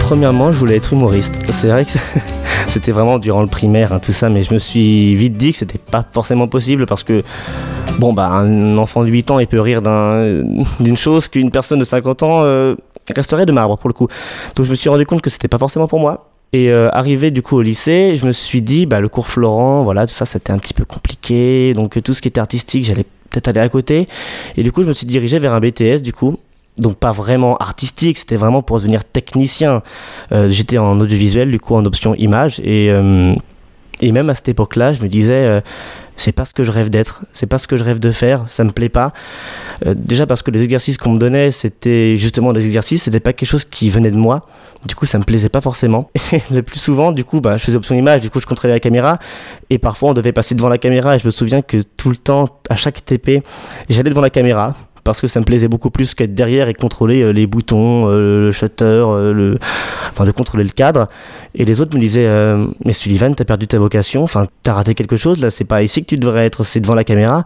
[0.00, 1.34] Premièrement, je voulais être humoriste.
[1.50, 1.92] C'est vrai que
[2.68, 5.58] c'était vraiment durant le primaire, hein, tout ça, mais je me suis vite dit que
[5.58, 7.24] c'était pas forcément possible parce que
[7.98, 10.42] Bon, bah, un enfant de 8 ans, il peut rire d'un-
[10.80, 12.74] d'une chose qu'une personne de 50 ans euh,
[13.14, 14.08] resterait de marbre, pour le coup.
[14.54, 16.28] Donc, je me suis rendu compte que c'était pas forcément pour moi.
[16.52, 19.82] Et euh, arrivé du coup au lycée, je me suis dit, bah, le cours Florent,
[19.82, 21.72] voilà, tout ça, c'était un petit peu compliqué.
[21.74, 24.08] Donc, euh, tout ce qui était artistique, j'allais peut-être aller à côté.
[24.56, 26.38] Et du coup, je me suis dirigé vers un BTS, du coup.
[26.76, 29.82] Donc, pas vraiment artistique, c'était vraiment pour devenir technicien.
[30.30, 32.60] J'étais en audiovisuel, du coup, en option image.
[32.62, 32.88] Et,
[34.02, 35.62] et même à cette époque-là, je me disais.
[36.16, 38.44] C'est pas ce que je rêve d'être, c'est pas ce que je rêve de faire,
[38.48, 39.12] ça me plaît pas.
[39.86, 43.32] Euh, déjà parce que les exercices qu'on me donnait, c'était justement des exercices, c'était pas
[43.32, 44.46] quelque chose qui venait de moi.
[44.86, 46.10] Du coup, ça me plaisait pas forcément.
[46.32, 48.74] Et le plus souvent, du coup, bah, je faisais option image, du coup, je contrôlais
[48.74, 49.18] la caméra.
[49.70, 51.16] Et parfois, on devait passer devant la caméra.
[51.16, 53.42] Et je me souviens que tout le temps, à chaque TP,
[53.88, 54.74] j'allais devant la caméra
[55.06, 59.04] parce que ça me plaisait beaucoup plus qu'être derrière et contrôler les boutons, le shutter,
[59.32, 59.58] le...
[60.10, 61.06] enfin de contrôler le cadre.
[61.54, 62.28] Et les autres me disaient
[62.84, 66.02] Mais Sullivan, t'as perdu ta vocation, enfin t'as raté quelque chose, là c'est pas ici
[66.02, 67.44] que tu devrais être, c'est devant la caméra.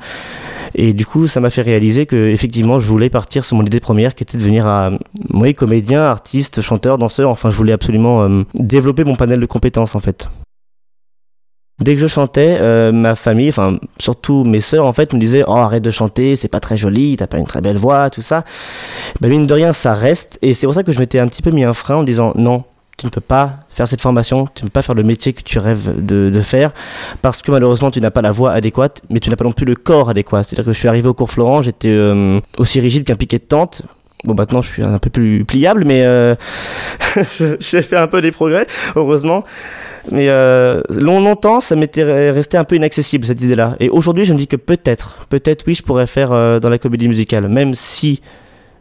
[0.75, 3.81] Et du coup, ça m'a fait réaliser que effectivement, je voulais partir sur mon idée
[3.81, 4.91] première, qui était de devenir, à,
[5.31, 7.31] moi, comédien, artiste, chanteur, danseur.
[7.31, 10.29] Enfin, je voulais absolument euh, développer mon panel de compétences, en fait.
[11.81, 15.45] Dès que je chantais, euh, ma famille, enfin surtout mes sœurs en fait, me disaient
[15.47, 18.23] oh arrête de chanter, c'est pas très joli, t'as pas une très belle voix, tout
[18.23, 18.45] ça.
[19.21, 21.43] Ben mine de rien, ça reste et c'est pour ça que je m'étais un petit
[21.43, 22.65] peu mis un frein en disant non,
[23.01, 25.43] tu ne peux pas faire cette formation, tu ne peux pas faire le métier que
[25.43, 26.73] tu rêves de, faire,
[27.23, 29.65] parce que malheureusement tu n'as pas la voix adéquate, mais tu n'as pas non plus
[29.65, 30.43] le corps adéquat.
[30.43, 33.45] C'est-à-dire que je suis arrivé au cours Florent, j'étais euh, aussi rigide qu'un piquet de
[33.45, 33.83] tente.
[34.25, 36.35] Bon, maintenant je suis un peu plus pliable, mais euh,
[37.61, 38.67] j'ai fait un peu des progrès,
[38.97, 39.45] heureusement.
[40.13, 43.77] Mais euh, longtemps, ça m'était resté un peu inaccessible cette idée-là.
[43.81, 47.09] Et aujourd'hui, je me dis que peut-être, peut-être oui, je pourrais faire dans la comédie
[47.09, 48.21] musicale, même si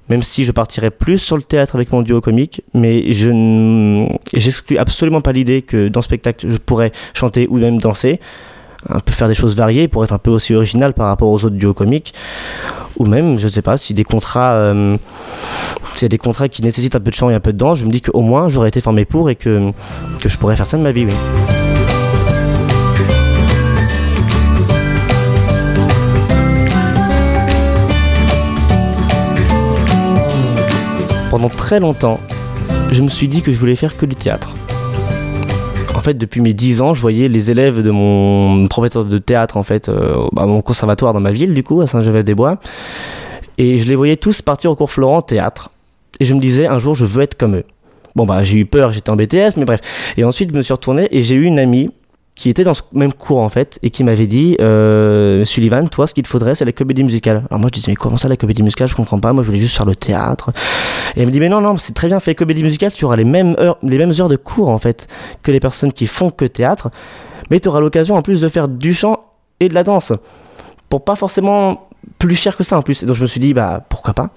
[0.09, 4.77] même si je partirais plus sur le théâtre avec mon duo comique, mais je n'exclus
[4.77, 8.19] absolument pas l'idée que dans le spectacle, je pourrais chanter ou même danser,
[8.87, 11.43] un peu faire des choses variées pour être un peu aussi original par rapport aux
[11.43, 12.13] autres duos comiques,
[12.97, 14.97] ou même, je ne sais pas, si des contrats, euh,
[16.01, 17.91] des contrats qui nécessitent un peu de chant et un peu de danse, je me
[17.91, 19.71] dis qu'au moins j'aurais été formé pour et que,
[20.25, 21.07] je pourrais faire ça de ma vie,
[31.29, 32.19] pendant très longtemps,
[32.91, 34.55] je me suis dit que je voulais faire que du théâtre.
[35.95, 39.57] En fait, depuis mes 10 ans, je voyais les élèves de mon professeur de théâtre,
[39.57, 42.59] en fait, euh, à mon conservatoire dans ma ville, du coup, à Saint-Gervais-des-Bois.
[43.57, 45.71] Et je les voyais tous partir au cours Florent théâtre.
[46.19, 47.65] Et je me disais, un jour, je veux être comme eux.
[48.15, 49.81] Bon, bah, j'ai eu peur, j'étais en BTS, mais bref.
[50.17, 51.89] Et ensuite, je me suis retourné et j'ai eu une amie
[52.39, 56.07] qui était dans ce même cours en fait et qui m'avait dit euh, Sullivan toi
[56.07, 58.29] ce qu'il te faudrait c'est la comédie musicale alors moi je disais mais comment ça
[58.29, 60.51] la comédie musicale je comprends pas moi je voulais juste faire le théâtre
[61.17, 63.17] et elle me dit mais non non c'est très bien fait comédie musicale tu auras
[63.17, 65.07] les mêmes heures les mêmes heures de cours en fait
[65.43, 66.89] que les personnes qui font que théâtre
[67.51, 69.19] mais tu auras l'occasion en plus de faire du chant
[69.59, 70.13] et de la danse
[70.87, 73.03] pour pas forcément plus cher que ça en plus.
[73.03, 74.29] Et donc je me suis dit, bah pourquoi pas.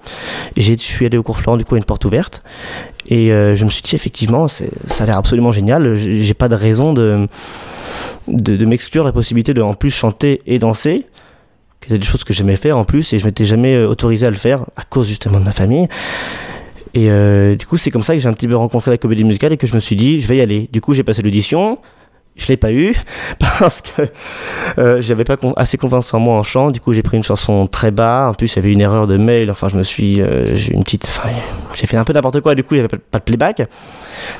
[0.55, 2.43] Et je suis allé au cours Florent, du coup, à une porte ouverte.
[3.07, 4.63] Et euh, je me suis dit, effectivement, ça
[4.99, 5.95] a l'air absolument génial.
[5.95, 7.27] J'ai pas de raison de,
[8.27, 11.05] de, m'exclure la possibilité de en plus chanter et danser.
[11.81, 14.29] C'était des choses que j'aimais faire en plus et je m'étais jamais euh, autorisé à
[14.29, 15.87] le faire à cause justement de ma famille.
[16.93, 19.23] Et euh, du coup, c'est comme ça que j'ai un petit peu rencontré la comédie
[19.23, 20.69] musicale et que je me suis dit, je vais y aller.
[20.71, 21.79] Du coup, j'ai passé l'audition.
[22.35, 22.95] Je l'ai pas eu
[23.59, 24.09] parce que
[24.79, 26.71] euh, j'avais pas assez confiance en moi en chant.
[26.71, 28.29] Du coup, j'ai pris une chanson très bas.
[28.29, 29.51] En plus, il y avait une erreur de mail.
[29.51, 30.21] Enfin, je me suis,
[30.55, 31.07] j'ai une petite,
[31.75, 32.55] j'ai fait un peu n'importe quoi.
[32.55, 33.63] Du coup, n'y avait pas de playback.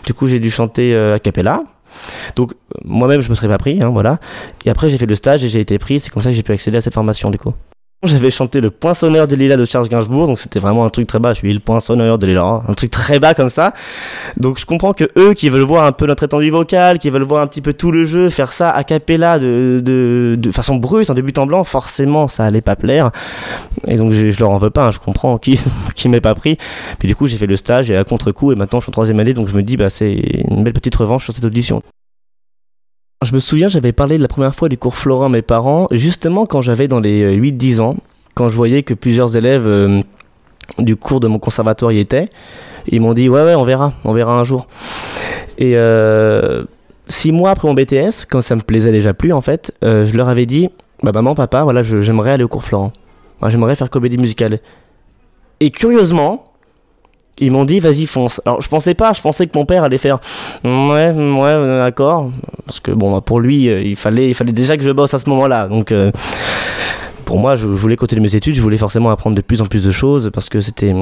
[0.05, 1.63] Du coup, j'ai dû chanter a cappella.
[2.35, 4.19] Donc moi-même je me serais pas pris, hein, voilà.
[4.65, 6.43] Et après j'ai fait le stage et j'ai été pris, c'est comme ça que j'ai
[6.43, 7.53] pu accéder à cette formation du coup.
[8.05, 11.19] J'avais chanté le poinçonneur des lilas de Charles Gainsbourg, donc c'était vraiment un truc très
[11.19, 11.33] bas.
[11.33, 13.71] Je suis le poinçonneur des lilas, un truc très bas comme ça.
[14.35, 17.23] Donc je comprends que eux qui veulent voir un peu notre étendue vocale, qui veulent
[17.23, 21.09] voir un petit peu tout le jeu, faire ça a cappella de, de, façon brute,
[21.09, 23.11] en début en blanc, forcément ça allait pas plaire.
[23.87, 25.57] Et donc je, je leur en veux pas, hein, je comprends qui,
[25.95, 26.57] qui m'est pas pris.
[26.99, 28.91] Puis du coup j'ai fait le stage et à contre-coup, et maintenant je suis en
[28.91, 31.81] troisième année, donc je me dis bah c'est une belle petite revanche sur cette audition.
[33.23, 35.87] Je me souviens, j'avais parlé de la première fois du cours Florent à mes parents,
[35.91, 37.95] justement quand j'avais dans les 8-10 ans,
[38.35, 40.01] quand je voyais que plusieurs élèves euh,
[40.79, 42.29] du cours de mon conservatoire y étaient.
[42.87, 44.67] Ils m'ont dit Ouais, ouais, on verra, on verra un jour.
[45.57, 46.65] Et euh,
[47.07, 50.15] six mois après mon BTS, quand ça me plaisait déjà plus en fait, euh, je
[50.15, 50.69] leur avais dit
[51.03, 52.91] Bah, maman, papa, voilà, j'aimerais aller au cours Florent.
[53.47, 54.59] j'aimerais faire comédie musicale.
[55.59, 56.43] Et curieusement,
[57.39, 58.41] ils m'ont dit vas-y fonce.
[58.45, 60.19] Alors je pensais pas, je pensais que mon père allait faire
[60.63, 62.31] ouais ouais d'accord
[62.65, 65.19] parce que bon pour lui euh, il fallait il fallait déjà que je bosse à
[65.19, 66.11] ce moment-là donc euh,
[67.25, 69.83] pour moi je, voulais continuer mes études, je voulais forcément apprendre de plus en plus
[69.83, 70.93] de choses parce que c'était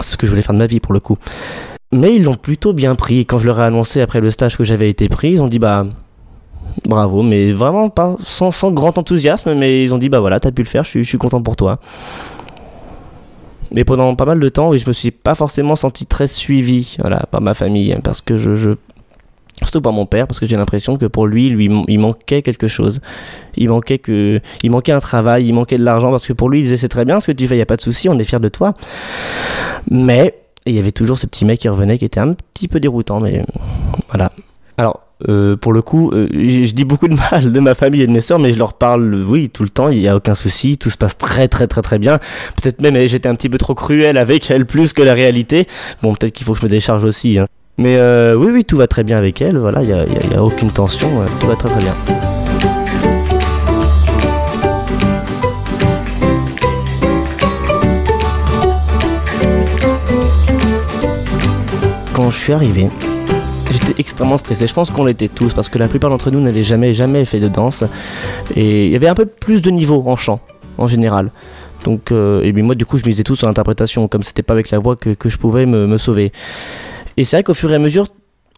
[0.00, 1.18] ce que je voulais faire de ma vie pour le coup.
[1.92, 3.26] Mais ils l'ont plutôt bien pris.
[3.26, 5.58] Quand je leur ai annoncé après le stage que j'avais été pris, ils ont dit
[5.58, 5.86] bah
[6.84, 10.50] bravo, mais vraiment pas sans, sans grand enthousiasme, mais ils ont dit bah voilà t'as
[10.50, 11.78] pu le faire, je suis content pour toi.
[13.72, 16.96] Mais pendant pas mal de temps, oui, je me suis pas forcément senti très suivi
[17.00, 18.74] voilà, par ma famille, hein, parce que je,
[19.58, 22.68] surtout par mon père, parce que j'ai l'impression que pour lui, lui, il manquait quelque
[22.68, 23.00] chose.
[23.56, 26.60] Il manquait que, il manquait un travail, il manquait de l'argent, parce que pour lui,
[26.60, 28.08] il disait c'est très bien ce que tu fais, il y a pas de souci,
[28.08, 28.74] on est fier de toi.
[29.90, 30.34] Mais
[30.66, 33.20] il y avait toujours ce petit mec qui revenait, qui était un petit peu déroutant,
[33.20, 33.44] mais
[34.08, 34.32] voilà.
[34.76, 38.06] Alors, euh, pour le coup, euh, je dis beaucoup de mal de ma famille et
[38.06, 40.34] de mes sœurs, mais je leur parle, oui, tout le temps, il n'y a aucun
[40.34, 42.18] souci, tout se passe très très très très bien.
[42.60, 45.66] Peut-être même eh, j'étais un petit peu trop cruel avec elles plus que la réalité.
[46.02, 47.38] Bon, peut-être qu'il faut que je me décharge aussi.
[47.38, 47.46] Hein.
[47.78, 50.42] Mais euh, oui, oui, tout va très bien avec elles, voilà, il n'y a, a
[50.42, 51.94] aucune tension, euh, tout va très très bien.
[62.12, 62.88] Quand je suis arrivé,
[63.72, 64.66] j'étais extrêmement stressé.
[64.66, 67.40] Je pense qu'on l'était tous parce que la plupart d'entre nous n'avaient jamais, jamais fait
[67.40, 67.84] de danse.
[68.54, 70.40] Et il y avait un peu plus de niveau en chant,
[70.78, 71.30] en général.
[71.84, 74.54] Donc, euh, et puis moi, du coup, je misais tout sur l'interprétation, comme c'était pas
[74.54, 76.32] avec la voix que, je pouvais me, sauver.
[77.16, 78.08] Et c'est vrai qu'au fur et à mesure,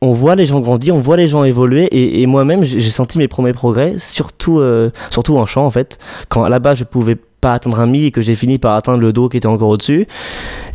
[0.01, 3.19] on voit les gens grandir, on voit les gens évoluer, et, moi-même, j'ai j'ai senti
[3.19, 5.99] mes premiers progrès, surtout, euh, surtout en chant, en fait.
[6.29, 8.75] Quand à la base, je pouvais pas atteindre un mi et que j'ai fini par
[8.75, 10.07] atteindre le do qui était encore au-dessus.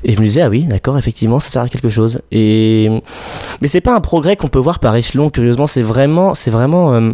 [0.03, 2.22] Et je me disais, ah oui, d'accord, effectivement, ça sert à quelque chose.
[2.32, 2.89] Et...
[3.61, 6.93] Mais c'est pas un progrès qu'on peut voir par échelon, curieusement, c'est vraiment, c'est vraiment
[6.93, 7.11] euh,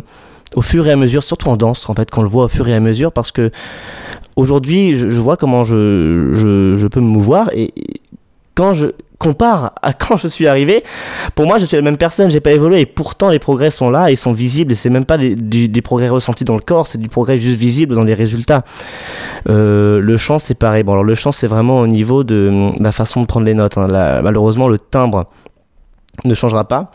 [0.56, 2.68] au fur et à mesure, surtout en danse, en fait, qu'on le voit au fur
[2.68, 3.52] et à mesure, parce que
[4.36, 7.74] aujourd'hui, je, vois comment je, je, je peux me mouvoir, et
[8.56, 8.88] quand je
[9.20, 10.84] compare à quand je suis arrivé,
[11.36, 13.92] pour moi, je suis la même personne, j'ai pas évolué, et pourtant, les progrès sont
[13.92, 16.98] là, et sont visibles, et c'est même pas des, progrès ressentis dans le corps, c'est
[16.98, 18.64] du progrès juste visible dans les résultats.
[19.48, 20.84] Euh, le chant, c'est pareil.
[20.84, 23.78] Bon, alors le chant, c'est vraiment au niveau de, la façon de prendre les notes.
[23.78, 23.88] hein.
[24.22, 25.26] Malheureusement, le timbre
[26.26, 26.92] ne changera pas.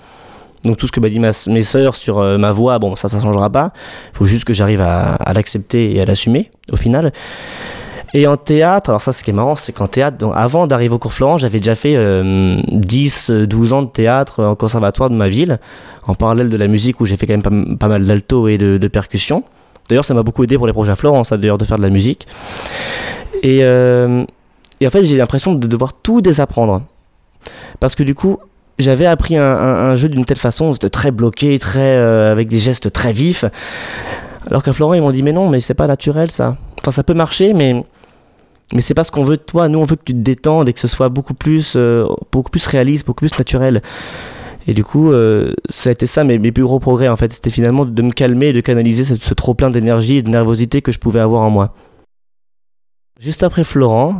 [0.64, 3.20] Donc tout ce que m'a dit mes sœurs sur euh, ma voix, bon, ça, ça
[3.20, 3.72] changera pas.
[4.12, 7.12] Il faut juste que j'arrive à l'accepter et à l'assumer, au final.
[8.16, 10.94] Et en théâtre, alors ça, ce qui est marrant, c'est qu'en théâtre, donc, avant d'arriver
[10.94, 15.10] au cours Florent, j'avais déjà fait euh, 10, euh, 12 ans de théâtre en conservatoire
[15.10, 15.58] de ma ville,
[16.06, 18.78] en parallèle de la musique où j'ai fait quand même pas, mal d'alto et de,
[18.78, 19.42] de percussion.
[19.88, 21.90] D'ailleurs, ça m'a beaucoup aidé pour les projets à Florence, d'ailleurs, de faire de la
[21.90, 22.28] musique.
[23.42, 24.24] Et, euh,
[24.80, 26.82] et en fait, j'ai l'impression de devoir tout désapprendre.
[27.80, 28.38] Parce que du coup,
[28.78, 32.92] j'avais appris un jeu d'une telle façon, c'était très bloqué, très, euh, avec des gestes
[32.92, 33.44] très vifs.
[34.48, 36.56] Alors qu'à Florent, ils m'ont dit, mais non, mais c'est pas naturel ça.
[36.80, 37.84] Enfin, ça peut marcher, mais,
[38.72, 39.68] mais c'est pas ce qu'on veut de toi.
[39.68, 42.50] Nous, on veut que tu te détendes et que ce soit beaucoup plus, euh, beaucoup
[42.50, 43.82] plus réaliste, beaucoup plus naturel.
[44.66, 47.32] Et du coup, euh, ça a été ça mes, mes plus gros progrès en fait.
[47.32, 50.30] C'était finalement de me calmer et de canaliser ce, ce trop plein d'énergie et de
[50.30, 51.74] nervosité que je pouvais avoir en moi.
[53.20, 54.16] Juste après Florent,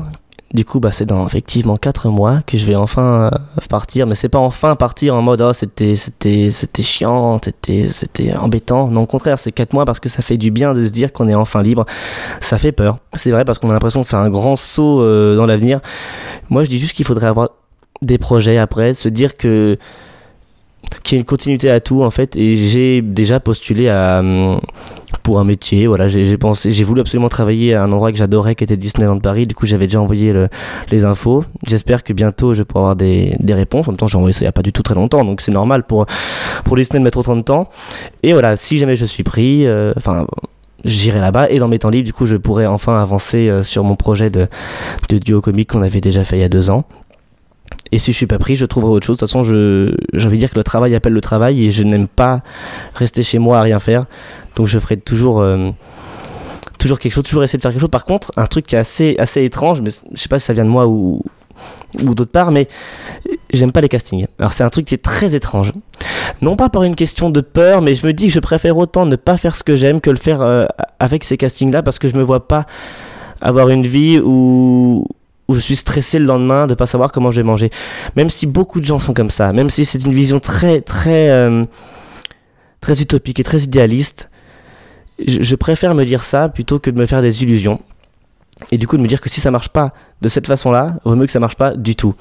[0.55, 4.07] du coup, bah, c'est dans effectivement 4 mois que je vais enfin euh, partir.
[4.07, 5.97] Mais c'est pas enfin partir en mode oh, c'était,
[6.81, 8.87] chiant, c'était, c'était embêtant.
[8.89, 11.13] Non, au contraire, c'est 4 mois parce que ça fait du bien de se dire
[11.13, 11.87] qu'on est enfin libre.
[12.39, 12.99] Ça fait peur.
[13.15, 15.81] C'est vrai parce qu'on a l'impression de faire un grand saut euh, dans l'avenir.
[16.51, 17.49] Moi, je dis juste qu'il faudrait avoir
[18.01, 19.77] des projets après, se dire que
[21.03, 24.61] qu'il y a une continuité à tout en fait et j'ai déjà postulé à hum,
[25.23, 28.55] pour un métier voilà j'ai pensé j'ai voulu absolument travailler à un endroit que j'adorais
[28.55, 29.47] qui était Disneyland Paris.
[29.47, 30.49] Du coup j'avais déjà envoyé le-
[30.91, 31.45] les infos.
[31.67, 33.89] J'espère que bientôt je pourrai avoir des, des réponses.
[33.89, 35.41] En même temps j'ai envoyé ça il y a pas du tout très longtemps donc
[35.41, 36.07] c'est normal pour
[36.65, 37.71] pour Disney de mettre autant de temps.
[38.23, 40.27] Et voilà si jamais je suis pris euh, enfin
[40.87, 41.49] J'irai là-bas.
[41.49, 44.29] Et dans mes temps libres, du coup, je pourrai enfin avancer euh, sur mon projet
[44.29, 44.49] de,
[45.09, 46.85] de duo comique qu'on avait déjà fait il y a deux ans.
[47.95, 49.19] Et si je suis pas pris, je trouverai autre chose.
[49.19, 51.85] De toute façon, j'ai envie de dire que le travail appelle le travail et je
[51.85, 52.43] n'aime pas
[52.97, 54.07] rester chez moi à rien faire.
[54.57, 55.71] Donc je ferai toujours, euh,
[56.77, 57.91] toujours quelque chose, toujours essayer de faire quelque chose.
[57.91, 60.53] Par contre, un truc qui est assez, assez étrange, mais je sais pas si ça
[60.55, 61.23] vient de moi ou,
[62.03, 62.67] ou d'autre part, mais
[63.53, 64.27] j'aime pas les castings.
[64.41, 65.71] Alors c'est un truc qui est très étrange.
[66.43, 69.07] Non pas par une question de peur, mais je me dis que je préfère autant
[69.07, 70.67] ne pas faire ce que j'aime que le faire euh,
[70.99, 72.67] avec ces castings-là parce que je me vois pas
[73.41, 75.07] avoir une vie où,
[75.49, 77.71] où je suis stressé le lendemain de pas savoir comment je vais manger.
[78.17, 81.31] Même si beaucoup de gens sont comme ça, même si c'est une vision très très
[81.31, 81.65] euh,
[82.81, 84.31] très utopique et très idéaliste,
[85.25, 87.81] je, je préfère me dire ça plutôt que de me faire des illusions.
[88.71, 89.93] Et du coup de me dire que si ça marche pas
[90.23, 92.15] de cette façon-là, vaut mieux que ça marche pas du tout.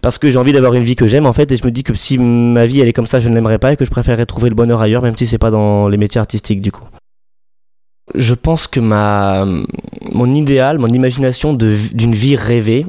[0.00, 1.82] Parce que j'ai envie d'avoir une vie que j'aime en fait, et je me dis
[1.82, 3.90] que si ma vie elle est comme ça, je ne l'aimerais pas et que je
[3.90, 6.84] préférerais trouver le bonheur ailleurs, même si c'est pas dans les métiers artistiques du coup.
[8.14, 9.46] Je pense que ma,
[10.12, 12.86] mon idéal, mon imagination d'une vie rêvée,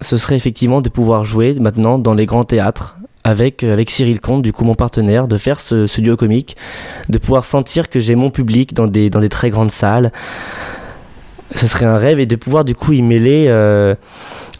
[0.00, 4.20] ce serait effectivement de pouvoir jouer maintenant dans les grands théâtres avec, euh, avec Cyril
[4.20, 6.56] Comte, du coup mon partenaire, de faire ce, ce duo comique,
[7.08, 10.12] de pouvoir sentir que j'ai mon public dans des, dans des très grandes salles.
[11.54, 13.94] Ce serait un rêve et de pouvoir du coup y mêler euh,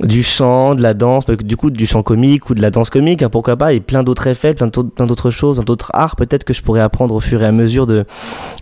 [0.01, 3.22] du chant, de la danse, du coup du chant comique ou de la danse comique,
[3.22, 6.55] hein, pourquoi pas, et plein d'autres effets, plein d'autres choses, plein d'autres arts peut-être que
[6.55, 8.05] je pourrais apprendre au fur et à mesure de,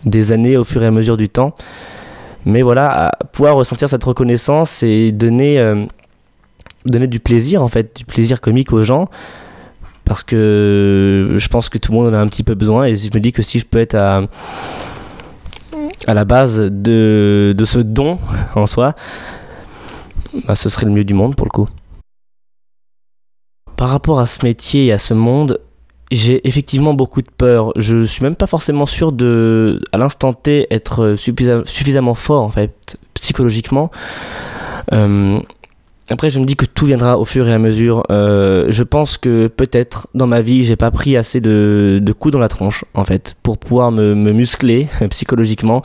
[0.05, 1.55] des années, au fur et à mesure du temps.
[2.45, 5.85] Mais voilà, pouvoir ressentir cette reconnaissance et donner, euh,
[6.85, 9.09] donner du plaisir en fait, du plaisir comique aux gens.
[10.03, 12.95] Parce que je pense que tout le monde en a un petit peu besoin et
[12.95, 14.21] je me dis que si je peux être à,
[16.07, 18.19] à la base de, de ce don
[18.55, 18.93] en soi,
[20.47, 21.69] bah, ce serait le mieux du monde pour le coup.
[23.77, 25.59] Par rapport à ce métier et à ce monde,
[26.11, 27.71] j'ai effectivement beaucoup de peur.
[27.75, 32.51] Je suis même pas forcément sûr de, à l'instant T, être suffisa- suffisamment fort en
[32.51, 33.91] fait, psychologiquement.
[34.93, 35.39] Euh,
[36.09, 38.03] après, je me dis que tout viendra au fur et à mesure.
[38.11, 42.39] Euh, je pense que peut-être dans ma vie, j'ai pas pris assez de, coups dans
[42.39, 45.83] la tronche en fait pour pouvoir me, muscler psychologiquement.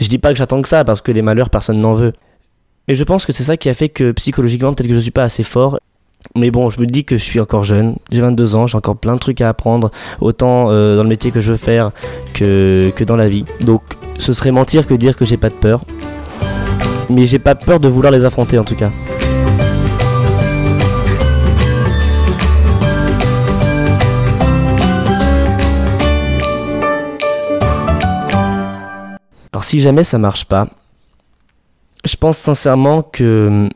[0.00, 2.12] Je dis pas que j'attends que ça parce que les malheurs, personne n'en veut.
[2.86, 5.10] Mais je pense que c'est ça qui a fait que psychologiquement, peut-être que je suis
[5.10, 5.80] pas assez fort.
[6.36, 8.96] Mais bon, je me dis que je suis encore jeune, j'ai 22 ans, j'ai encore
[8.96, 11.90] plein de trucs à apprendre, autant euh, dans le métier que je veux faire
[12.32, 13.44] que dans la vie.
[13.60, 13.82] Donc
[14.18, 15.84] ce serait mentir que dire que j'ai pas de peur.
[17.10, 18.90] Mais j'ai pas peur de vouloir les affronter en tout cas.
[29.66, 30.68] Si jamais ça marche pas,
[32.04, 33.68] je pense sincèrement que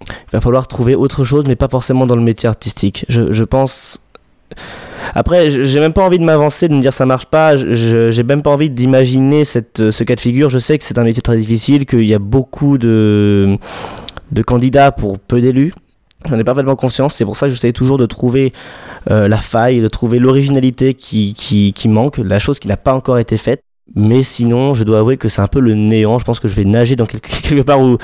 [0.00, 3.06] il va falloir trouver autre chose, mais pas forcément dans le métier artistique.
[3.08, 4.02] Je, je pense.
[5.14, 7.56] Après, j'ai même pas envie de m'avancer, de me dire ça marche pas.
[7.56, 10.50] J'ai même pas envie d'imaginer cette, ce cas de figure.
[10.50, 13.56] Je sais que c'est un métier très difficile, qu'il y a beaucoup de,
[14.32, 15.72] de candidats pour peu d'élus.
[16.28, 17.14] J'en ai parfaitement conscience.
[17.14, 18.52] C'est pour ça que j'essaie toujours de trouver
[19.12, 23.18] euh, la faille, de trouver l'originalité qui, qui manque, la chose qui n'a pas encore
[23.18, 23.62] été faite.
[23.94, 26.18] Mais sinon, je dois avouer que c'est un peu le néant.
[26.18, 27.98] Je pense que je vais nager dans quelque, part où,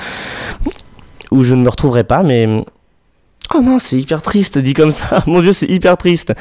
[1.31, 2.47] où je ne me retrouverai pas, mais.
[3.55, 5.23] Oh non, c'est hyper triste, dit comme ça.
[5.27, 6.33] Mon dieu, c'est hyper triste.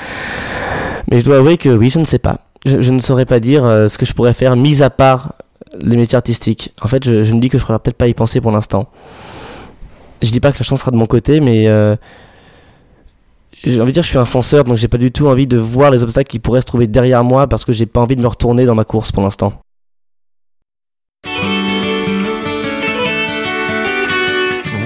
[1.11, 2.40] Mais je dois avouer que oui, je ne sais pas.
[2.66, 5.34] Je, ne saurais pas dire euh, ce que je pourrais faire, mis à part
[5.80, 6.74] les métiers artistiques.
[6.82, 8.51] En fait, je, je me dis que je ne pourrais peut-être pas y penser pour
[8.51, 8.90] l'instant.
[10.20, 11.68] Je dis pas que la chance sera de mon côté, mais.
[11.68, 11.96] Euh,
[13.65, 15.59] j'ai envie de dire je suis un fonceur, donc j'ai pas du tout envie de
[15.59, 18.23] voir les obstacles qui pourraient se trouver derrière moi parce que j'ai pas envie de
[18.23, 19.53] me retourner dans ma course pour l'instant.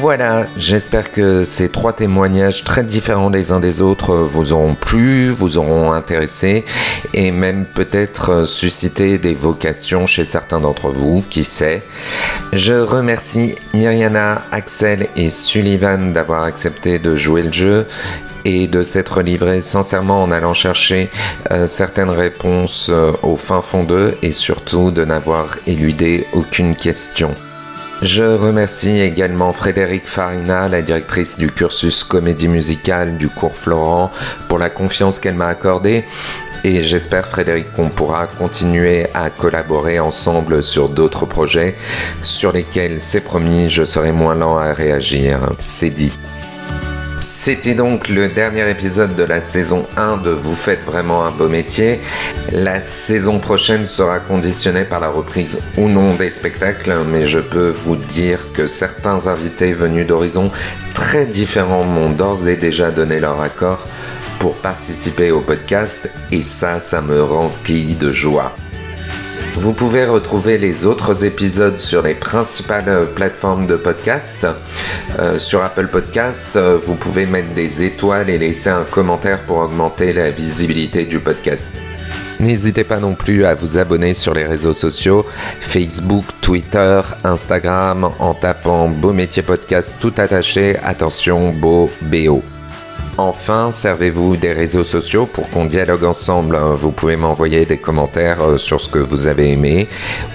[0.03, 5.29] Voilà, j'espère que ces trois témoignages très différents les uns des autres vous auront plu,
[5.29, 6.65] vous auront intéressé
[7.15, 11.85] et même peut-être suscité des vocations chez certains d'entre vous, qui sait.
[12.53, 17.87] Je remercie Myriana, Axel et Sullivan d'avoir accepté de jouer le jeu
[18.45, 21.11] et de s'être livré sincèrement en allant chercher
[21.53, 27.37] euh, certaines réponses euh, au fin fond d'eux et surtout de n'avoir éludé aucune question.
[28.03, 34.11] Je remercie également Frédéric Farina, la directrice du cursus comédie musicale du cours Florent,
[34.49, 36.05] pour la confiance qu'elle m'a accordée.
[36.65, 41.77] Et j'espère, Frédéric, qu'on pourra continuer à collaborer ensemble sur d'autres projets
[42.25, 45.53] sur lesquels, c'est promis, je serai moins lent à réagir.
[45.61, 46.19] C'est dit.
[47.45, 51.49] C'était donc le dernier épisode de la saison 1 de Vous faites vraiment un beau
[51.49, 51.99] métier.
[52.53, 57.71] La saison prochaine sera conditionnée par la reprise ou non des spectacles, mais je peux
[57.71, 60.53] vous dire que certains invités venus d'horizons
[60.95, 63.89] très différents m'ont d'ores et déjà donné leur accord
[64.39, 68.55] pour participer au podcast et ça, ça me remplit de joie.
[69.55, 74.47] Vous pouvez retrouver les autres épisodes sur les principales plateformes de podcast.
[75.19, 79.59] Euh, sur Apple Podcast, euh, vous pouvez mettre des étoiles et laisser un commentaire pour
[79.59, 81.73] augmenter la visibilité du podcast.
[82.41, 85.25] N'hésitez pas non plus à vous abonner sur les réseaux sociaux,
[85.61, 92.43] Facebook, Twitter, Instagram, en tapant Beau Métier Podcast tout attaché, attention, Beau BO.
[93.19, 96.57] Enfin, servez-vous des réseaux sociaux pour qu'on dialogue ensemble.
[96.57, 99.87] Vous pouvez m'envoyer des commentaires euh, sur ce que vous avez aimé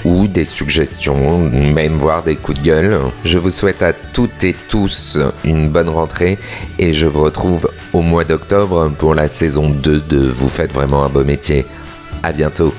[0.06, 3.00] ou des suggestions, même voir des coups de gueule.
[3.26, 6.38] Je vous souhaite à toutes et tous une bonne rentrée
[6.78, 11.04] et je vous retrouve au mois d'octobre pour la saison 2 de Vous faites vraiment
[11.04, 11.66] un beau métier.
[12.22, 12.74] À bientôt.